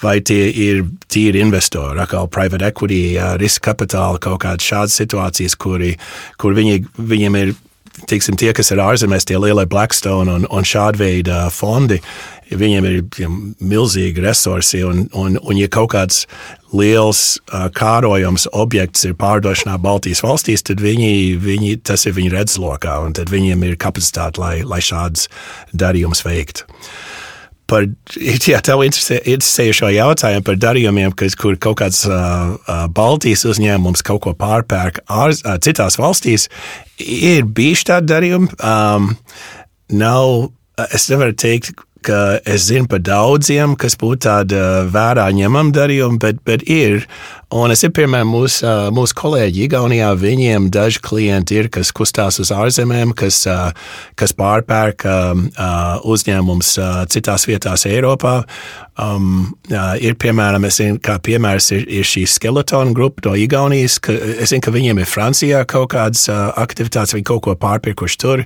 vai 0.04 0.20
tie 0.22 0.52
ir 0.54 0.84
tīri 1.10 1.42
investori, 1.42 1.98
atkal 1.98 2.30
private 2.30 2.68
equity, 2.68 3.16
uh, 3.18 3.32
riska 3.42 3.72
kapitāla, 3.72 4.22
kaut 4.22 4.44
kādas 4.44 4.68
šādas 4.70 5.00
situācijas, 5.02 5.58
kuri, 5.58 5.96
kur 6.38 6.54
viņi, 6.54 6.84
viņiem 7.02 7.40
ir 7.42 7.56
teiksim, 8.08 8.38
tie, 8.40 8.54
kas 8.56 8.72
ir 8.72 8.82
ārzemēs, 8.84 9.28
tie 9.28 9.40
lielie 9.42 9.66
Blackstone 9.70 10.32
un, 10.32 10.48
un 10.50 10.68
šāda 10.68 11.02
veida 11.02 11.40
fondi, 11.54 12.00
viņiem 12.50 12.88
ir 12.90 12.96
ja, 13.22 13.30
milzīgi 13.30 14.24
resursi, 14.24 14.82
un, 14.86 15.06
un, 15.18 15.38
un 15.42 15.60
ja 15.60 15.70
kaut 15.72 15.92
kāds 15.94 16.24
liels 16.74 17.40
kārojams 17.78 18.48
objekts 18.54 19.06
ir 19.10 19.16
pārdošanā 19.20 19.78
Baltijas 19.82 20.24
valstīs, 20.26 20.66
tad 20.66 20.82
viņi, 20.84 21.38
viņi, 21.42 21.76
tas 21.86 22.06
ir 22.10 22.18
viņu 22.18 22.34
redzlokā, 22.36 23.00
un 23.06 23.16
tad 23.18 23.32
viņiem 23.34 23.66
ir 23.68 23.80
kapacitāte, 23.82 24.42
lai, 24.42 24.56
lai 24.66 24.82
šādas 24.86 25.30
darījumus 25.74 26.26
veiktu 26.26 26.70
par 27.70 27.86
jā, 28.18 28.60
tev 28.66 28.84
interesē, 28.86 29.20
interesējušo 29.22 29.92
jautājumu 29.94 30.46
par 30.48 30.60
darījumiem, 30.62 31.14
kas, 31.18 31.38
kur 31.40 31.58
kaut 31.62 31.80
kāds 31.82 32.04
uh, 32.10 32.56
Baltijas 32.96 33.46
uzņēmums 33.50 34.04
kaut 34.06 34.24
ko 34.26 34.36
pārpērk 34.38 35.04
ār, 35.08 35.36
uh, 35.38 35.58
citās 35.64 36.00
valstīs. 36.02 36.50
Ir 37.00 37.46
bijuši 37.46 37.90
tādi 37.92 38.12
darījumi. 38.14 38.52
Um, 38.60 39.14
nav, 39.94 40.50
es 40.90 41.10
nevaru 41.12 41.38
teikt, 41.38 41.74
ka 42.06 42.40
es 42.48 42.68
zinu 42.70 42.88
par 42.90 43.02
daudziem, 43.04 43.76
kas 43.80 43.98
būtu 44.00 44.24
tādi 44.28 44.60
vērā 44.94 45.28
ņemami 45.36 45.74
darījumi, 45.76 46.20
bet, 46.22 46.42
bet 46.48 46.66
ir. 46.70 47.06
Un 47.56 47.74
es 47.74 47.82
ir 47.82 47.92
piemēram 47.98 48.30
mūsu, 48.30 48.66
mūsu 48.94 49.16
kolēģi 49.18 49.64
Igaunijā, 49.66 50.12
viņiem 50.22 50.68
daži 50.74 51.02
klienti 51.02 51.58
ir, 51.58 51.70
kas 51.74 51.90
kustās 51.96 52.38
uz 52.42 52.52
ārzemēm, 52.54 53.16
kas, 53.18 53.42
kas 54.20 54.36
pārpērk 54.38 55.06
uzņēmums 56.06 56.74
citās 57.10 57.48
vietās 57.50 57.88
Eiropā. 57.90 58.36
Um, 59.00 59.56
ir 60.04 60.18
piemēram, 60.20 60.68
es 60.68 60.78
zinu, 60.82 61.00
kā 61.02 61.16
piemērs 61.24 61.72
ir, 61.78 61.88
ir 62.02 62.08
šī 62.08 62.26
skeletona 62.28 62.94
grupa 62.96 63.30
no 63.30 63.36
Igaunijas, 63.40 63.98
ka 64.04 64.14
es 64.14 64.52
zinu, 64.52 64.66
ka 64.66 64.76
viņiem 64.76 65.02
ir 65.02 65.10
Francijā 65.10 65.64
kaut 65.70 65.94
kādas 65.96 66.28
aktivitātes, 66.30 67.16
viņi 67.16 67.30
kaut 67.32 67.46
ko 67.48 67.58
pārpirkuši 67.60 68.22
tur. 68.22 68.46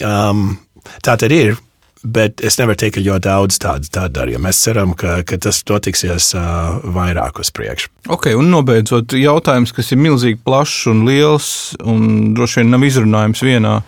Um, 0.00 0.56
tā 1.04 1.18
tad 1.18 1.34
ir 1.34 1.58
Bet 2.04 2.42
es 2.44 2.58
nevaru 2.60 2.76
teikt, 2.76 2.98
ka 2.98 3.02
ļoti 3.04 3.24
daudz 3.24 3.56
tādu, 3.62 3.88
tādu 3.88 4.18
darījumu. 4.18 4.44
Mēs 4.44 4.58
ceram, 4.60 4.92
ka, 4.98 5.22
ka 5.24 5.38
tas 5.40 5.62
notiksies 5.64 6.34
uh, 6.36 6.82
vairāk 6.92 7.40
uz 7.40 7.48
priekšu. 7.56 7.88
Ok, 8.12 8.28
un 8.36 8.50
nobeidzot, 8.52 9.14
jautājums, 9.16 9.72
kas 9.72 9.88
ir 9.94 10.00
milzīgi 10.04 10.36
plašs 10.44 10.90
un 10.92 11.06
liels, 11.08 11.46
un 11.80 12.34
droši 12.36 12.60
vien 12.60 12.74
nav 12.74 12.84
izrunājams 12.84 13.40
vienā 13.46 13.78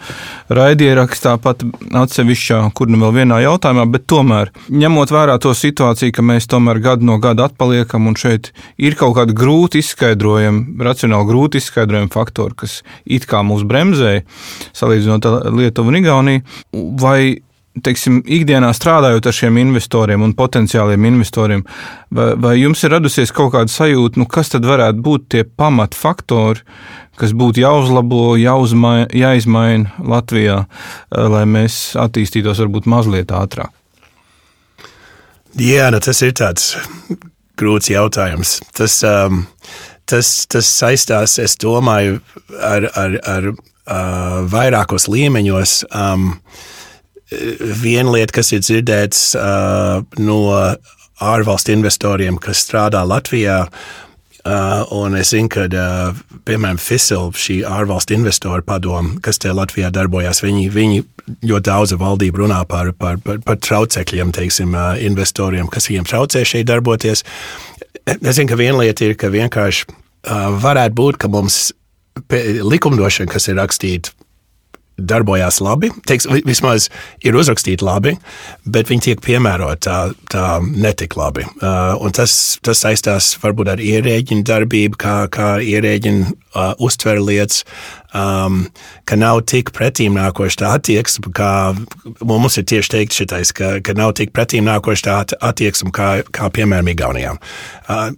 raidierakstā, 0.56 1.34
pat 1.44 1.66
atsevišķā, 1.92 2.62
kur 2.72 2.88
nu 2.88 3.02
vēl 3.02 3.12
vienā 3.18 3.42
jautājumā, 3.44 3.84
bet 3.92 4.06
tomēr, 4.08 4.54
ņemot 4.72 5.12
vērā 5.12 5.36
to 5.44 5.52
situāciju, 5.52 6.16
ka 6.16 6.24
mēs 6.24 6.48
tomēr 6.48 6.80
gadu 6.80 7.04
no 7.04 7.18
gada 7.20 7.50
atpaliekam, 7.50 8.08
un 8.08 8.16
šeit 8.16 8.54
ir 8.80 8.96
kaut 8.96 9.18
kādi 9.20 9.36
grūti 9.36 9.84
izskaidrojami, 9.84 10.78
racionāli 10.88 11.28
grūti 11.28 11.60
izskaidrojami 11.60 12.14
faktori, 12.16 12.56
kas 12.64 12.80
it 13.04 13.28
kā 13.28 13.44
mūs 13.44 13.68
bremzē, 13.68 14.22
salīdzinot 14.72 15.28
Lietuvu 15.52 15.92
un 15.92 16.00
Igauniju, 16.00 16.46
vai 17.04 17.20
teiksim, 17.84 18.20
ikdienā 18.24 18.70
strādājot 18.76 19.28
ar 19.28 19.36
šiem 19.36 19.58
investoriem 19.60 20.24
un 20.24 20.34
potenciāliem 20.36 21.08
investoriem, 21.10 21.64
vai, 22.14 22.30
vai 22.40 22.54
jums 22.60 22.82
ir 22.84 22.94
radusies 22.96 23.32
kaut 23.34 23.52
kāda 23.54 23.72
sajūta, 23.72 24.20
nu, 24.20 24.28
kas 24.30 24.52
tad 24.54 24.66
varētu 24.68 25.02
būt 25.04 25.28
tie 25.34 25.44
pamatfaktori, 25.44 26.64
kas 27.20 27.32
būtu 27.36 27.62
jāuzlabo, 27.62 28.36
jāuzmaina, 28.40 29.08
jāizmaina 29.16 29.96
Latvijā, 30.04 30.62
eh, 30.66 31.26
lai 31.32 31.44
mēs 31.48 31.96
attīstītos 32.00 32.60
varbūt 32.64 32.88
mazliet 32.90 33.34
ātrāk? 33.34 33.72
Jā, 35.56 35.88
nu, 35.92 36.02
tas 36.04 36.20
ir 36.20 36.34
tāds 36.36 36.74
grūts 37.56 37.88
jautājums. 37.88 38.58
Tas, 38.76 38.98
um, 39.08 39.46
tas, 40.04 40.32
tas 40.52 40.68
saistās, 40.68 41.38
es 41.40 41.56
domāju, 41.56 42.18
ar, 42.60 42.90
ar, 42.92 43.16
ar 43.24 43.48
uh, 43.48 44.42
vairākos 44.52 45.08
līmeņos. 45.08 45.78
Um, 45.96 46.34
uh, 46.36 46.75
viena 47.30 48.12
lieta, 48.14 48.38
kas 48.38 48.52
ir 48.54 48.62
dzirdēts 48.62 49.22
uh, 49.38 50.02
no 50.22 50.40
ārvalstu 51.22 51.74
investoriem, 51.74 52.38
kas 52.42 52.62
strādā 52.62 53.02
Latvijā, 53.06 53.64
uh, 53.66 54.82
un 54.94 55.16
es 55.18 55.32
zinu, 55.34 55.50
ka, 55.52 55.66
uh, 55.66 56.40
piemēram, 56.46 56.78
FISIL, 56.80 57.32
šī 57.34 57.60
ārvalstu 57.66 58.16
investoru 58.18 58.62
padoma, 58.66 59.16
kas 59.24 59.40
te 59.42 59.52
Latvijā 59.54 59.90
darbojās, 59.94 60.42
viņi, 60.44 60.68
viņi 60.74 61.04
ļoti 61.48 61.66
daudz 61.66 61.96
valdību 61.98 62.44
runā 62.44 62.60
par, 62.70 62.92
par, 62.94 63.18
par, 63.24 63.40
par 63.46 63.58
traucekļiem, 63.64 64.34
teiksim, 64.36 64.76
uh, 64.76 64.94
investoriem, 65.02 65.70
kas 65.72 65.90
viņiem 65.90 66.06
traucē 66.06 66.44
šeit 66.46 66.68
darboties. 66.70 67.24
Es 68.06 68.36
zinu, 68.38 68.52
ka 68.52 68.60
viena 68.60 68.84
lieta 68.84 69.08
ir, 69.08 69.16
ka 69.18 69.32
vienkārši 69.34 69.88
uh, 69.90 70.52
varētu 70.62 71.00
būt, 71.00 71.18
ka 71.24 71.32
mums 71.32 71.72
likumdošana, 72.30 73.28
kas 73.28 73.50
ir 73.50 73.58
rakstīta 73.58 74.14
darbojās 74.96 75.60
labi, 75.60 75.90
teiks, 76.08 76.26
vismaz 76.46 76.88
ir 77.24 77.36
uzrakstīti 77.36 77.84
labi, 77.84 78.14
bet 78.64 78.88
viņi 78.90 79.04
tiek 79.10 79.22
piemēroti 79.24 79.84
tā, 79.84 79.98
tā 80.32 80.46
netik 80.64 81.18
labi. 81.20 81.44
Uh, 81.60 82.08
tas, 82.16 82.56
tas 82.64 82.80
saistās 82.84 83.34
varbūt 83.42 83.74
ar 83.74 83.82
ierēģiņu 83.84 84.46
darbību, 84.48 85.00
kā, 85.00 85.16
kā 85.32 85.50
ierēģiņu 85.60 86.24
uh, 86.26 86.72
uztver 86.82 87.20
lietas, 87.20 87.62
um, 88.16 88.64
ka 89.04 89.20
nav 89.20 89.44
tik 89.50 89.74
pretīm 89.76 90.16
nākoša 90.16 90.62
tā 90.62 90.74
attieksme, 90.80 91.32
kā 91.36 91.52
mums 92.24 92.56
ir 92.56 92.68
tieši 92.72 92.94
teikt 92.96 93.20
šitais, 93.20 93.52
ka, 93.56 93.76
ka 93.84 93.96
nav 93.98 94.16
tik 94.16 94.32
pretīm 94.36 94.64
nākoša 94.68 95.08
tā 95.08 95.40
attieksme, 95.52 95.92
kā, 95.92 96.10
kā 96.32 96.48
piemēram 96.56 96.94
Igaunijā. 96.94 97.36
Uh, 97.84 98.08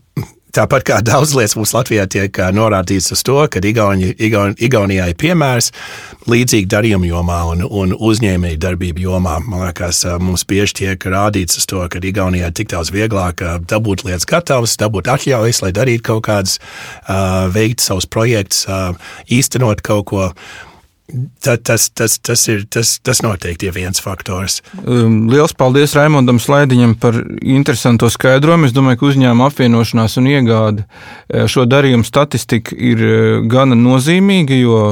Tāpat 0.59 0.83
kā 0.83 0.97
daudz 1.07 1.37
lietas 1.39 1.53
mums 1.55 1.71
Latvijā 1.71 2.09
tiek 2.11 2.39
norādīts 2.51 3.13
uz 3.15 3.21
to, 3.23 3.37
ka 3.47 3.61
Igauni, 3.63 4.09
Igaun, 4.27 4.57
Igaunijā 4.59 5.05
ir 5.13 5.15
piemērs 5.21 5.69
līdzīgi 6.27 6.67
darījuma 6.73 7.07
jomā 7.07 7.37
un, 7.53 7.63
un 7.63 7.93
uzņēmēju 7.95 8.59
darbību 8.65 9.05
jomā. 9.05 9.37
Man 9.47 9.63
liekas, 9.69 10.03
mums 10.19 10.43
bieži 10.51 10.81
tiek 10.81 11.07
rādīts 11.15 11.61
uz 11.61 11.69
to, 11.71 11.85
ka 11.87 12.03
Igaunijā 12.03 12.51
ir 12.51 12.57
tik 12.59 12.73
daudz 12.73 12.91
vieglāk 12.91 13.45
dabūt 13.71 14.03
lietas 14.09 14.27
gatavas, 14.27 14.75
dabūt 14.83 15.13
atļaujas, 15.15 15.63
lai 15.63 15.71
darītu 15.79 16.09
kaut 16.11 16.25
kādas, 16.27 16.59
veikt 17.55 17.85
savus 17.85 18.11
projektus, 18.11 18.67
īstenot 19.31 19.87
kaut 19.87 20.11
ko. 20.11 20.33
Tas, 21.41 21.59
tas, 21.65 21.91
tas, 21.91 22.19
tas, 22.21 22.43
ir, 22.53 22.67
tas, 22.69 22.99
tas 23.01 23.23
noteikti 23.25 23.71
ir 23.71 23.73
viens 23.73 24.03
faktors. 24.05 24.59
Um, 24.83 25.31
Lielas 25.33 25.55
paldies 25.57 25.95
Raimondam 25.97 26.37
Slaidiņam 26.37 26.93
par 27.01 27.17
interesantu 27.41 28.11
skaidrojumu. 28.13 28.69
Es 28.69 28.75
domāju, 28.77 29.01
ka 29.01 29.09
uzņēmuma 29.09 29.47
apvienošanās 29.49 30.19
un 30.21 30.29
iegāde 30.29 30.85
eh, 30.85 31.47
šo 31.49 31.65
darījumu 31.65 32.05
statistika 32.05 32.77
ir 32.77 33.01
eh, 33.01 33.23
gana 33.49 33.79
nozīmīga, 33.79 34.61
jo 34.61 34.83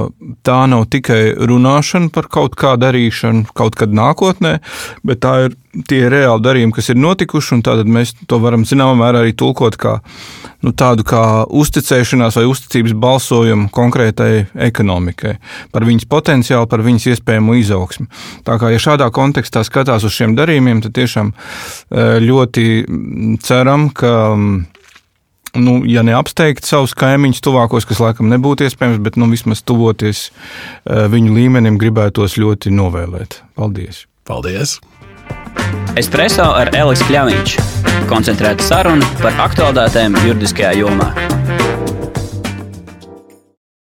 tā 0.47 0.63
nav 0.73 0.87
tikai 0.95 1.37
runāšana 1.37 2.09
par 2.17 2.31
kaut 2.33 2.57
kā 2.57 2.79
darīšanu 2.81 3.53
kaut 3.53 3.77
kad 3.77 3.93
nākotnē, 3.93 4.57
bet 5.05 5.21
tā 5.21 5.37
ir 5.51 5.61
tie 5.85 6.07
reāli 6.09 6.45
darījumi, 6.49 6.73
kas 6.77 6.89
ir 6.93 7.01
notikuši, 7.01 7.59
un 7.59 7.65
tātad 7.67 7.93
mēs 7.93 8.15
to 8.25 8.41
varam 8.41 8.65
zināmā 8.65 8.97
mērā 9.03 9.27
arī 9.27 9.37
tulkot 9.37 9.77
kā 9.81 9.99
nu, 10.67 10.75
tādu 10.75 11.07
kā 11.07 11.23
uzticēšanās 11.47 12.39
vai 12.41 12.47
uzticības 12.51 12.95
balsojumu 12.99 13.71
konkrētai 13.75 14.47
ekonomikai, 14.69 15.37
par 15.75 15.87
viņas 15.87 16.09
potenciālu, 16.11 16.69
par 16.71 16.83
viņas 16.87 17.11
iespējamo 17.15 17.57
izaugsmu. 17.61 18.09
Tā 18.47 18.59
kā 18.61 18.73
ja 18.75 18.83
šādā 18.83 19.09
kontekstā 19.15 19.63
skatās 19.67 20.07
uz 20.07 20.17
šiem 20.17 20.35
darījumiem, 20.39 20.83
tad 20.85 20.97
tiešām 20.99 21.33
e, 21.33 22.09
ļoti 22.27 22.67
ceram, 23.47 23.89
ka 23.95 24.15
nu, 25.57 25.77
ja 25.89 26.03
neapsteigt 26.07 26.67
savus 26.69 26.97
kaimiņus 26.99 27.45
tuvākos, 27.47 27.87
kas 27.89 28.03
laikam 28.03 28.31
nebūtu 28.33 28.67
iespējams, 28.67 29.01
bet 29.05 29.21
nu, 29.21 29.31
vismaz 29.33 29.63
tuvoties 29.67 30.27
e, 30.29 31.07
viņu 31.13 31.39
līmenim, 31.39 31.81
gribētos 31.81 32.39
ļoti 32.41 32.75
novēlēt. 32.75 33.41
Paldies! 33.57 34.05
Paldies! 34.27 34.81
Espreso 35.97 36.45
ar 36.53 36.71
Elisu 36.77 37.07
Kļāviņš- 37.09 37.57
koncentrēta 38.11 38.67
saruna 38.67 39.07
par 39.23 39.39
aktuālitātēm 39.49 40.19
juridiskajā 40.27 40.75
jomā. 40.83 41.13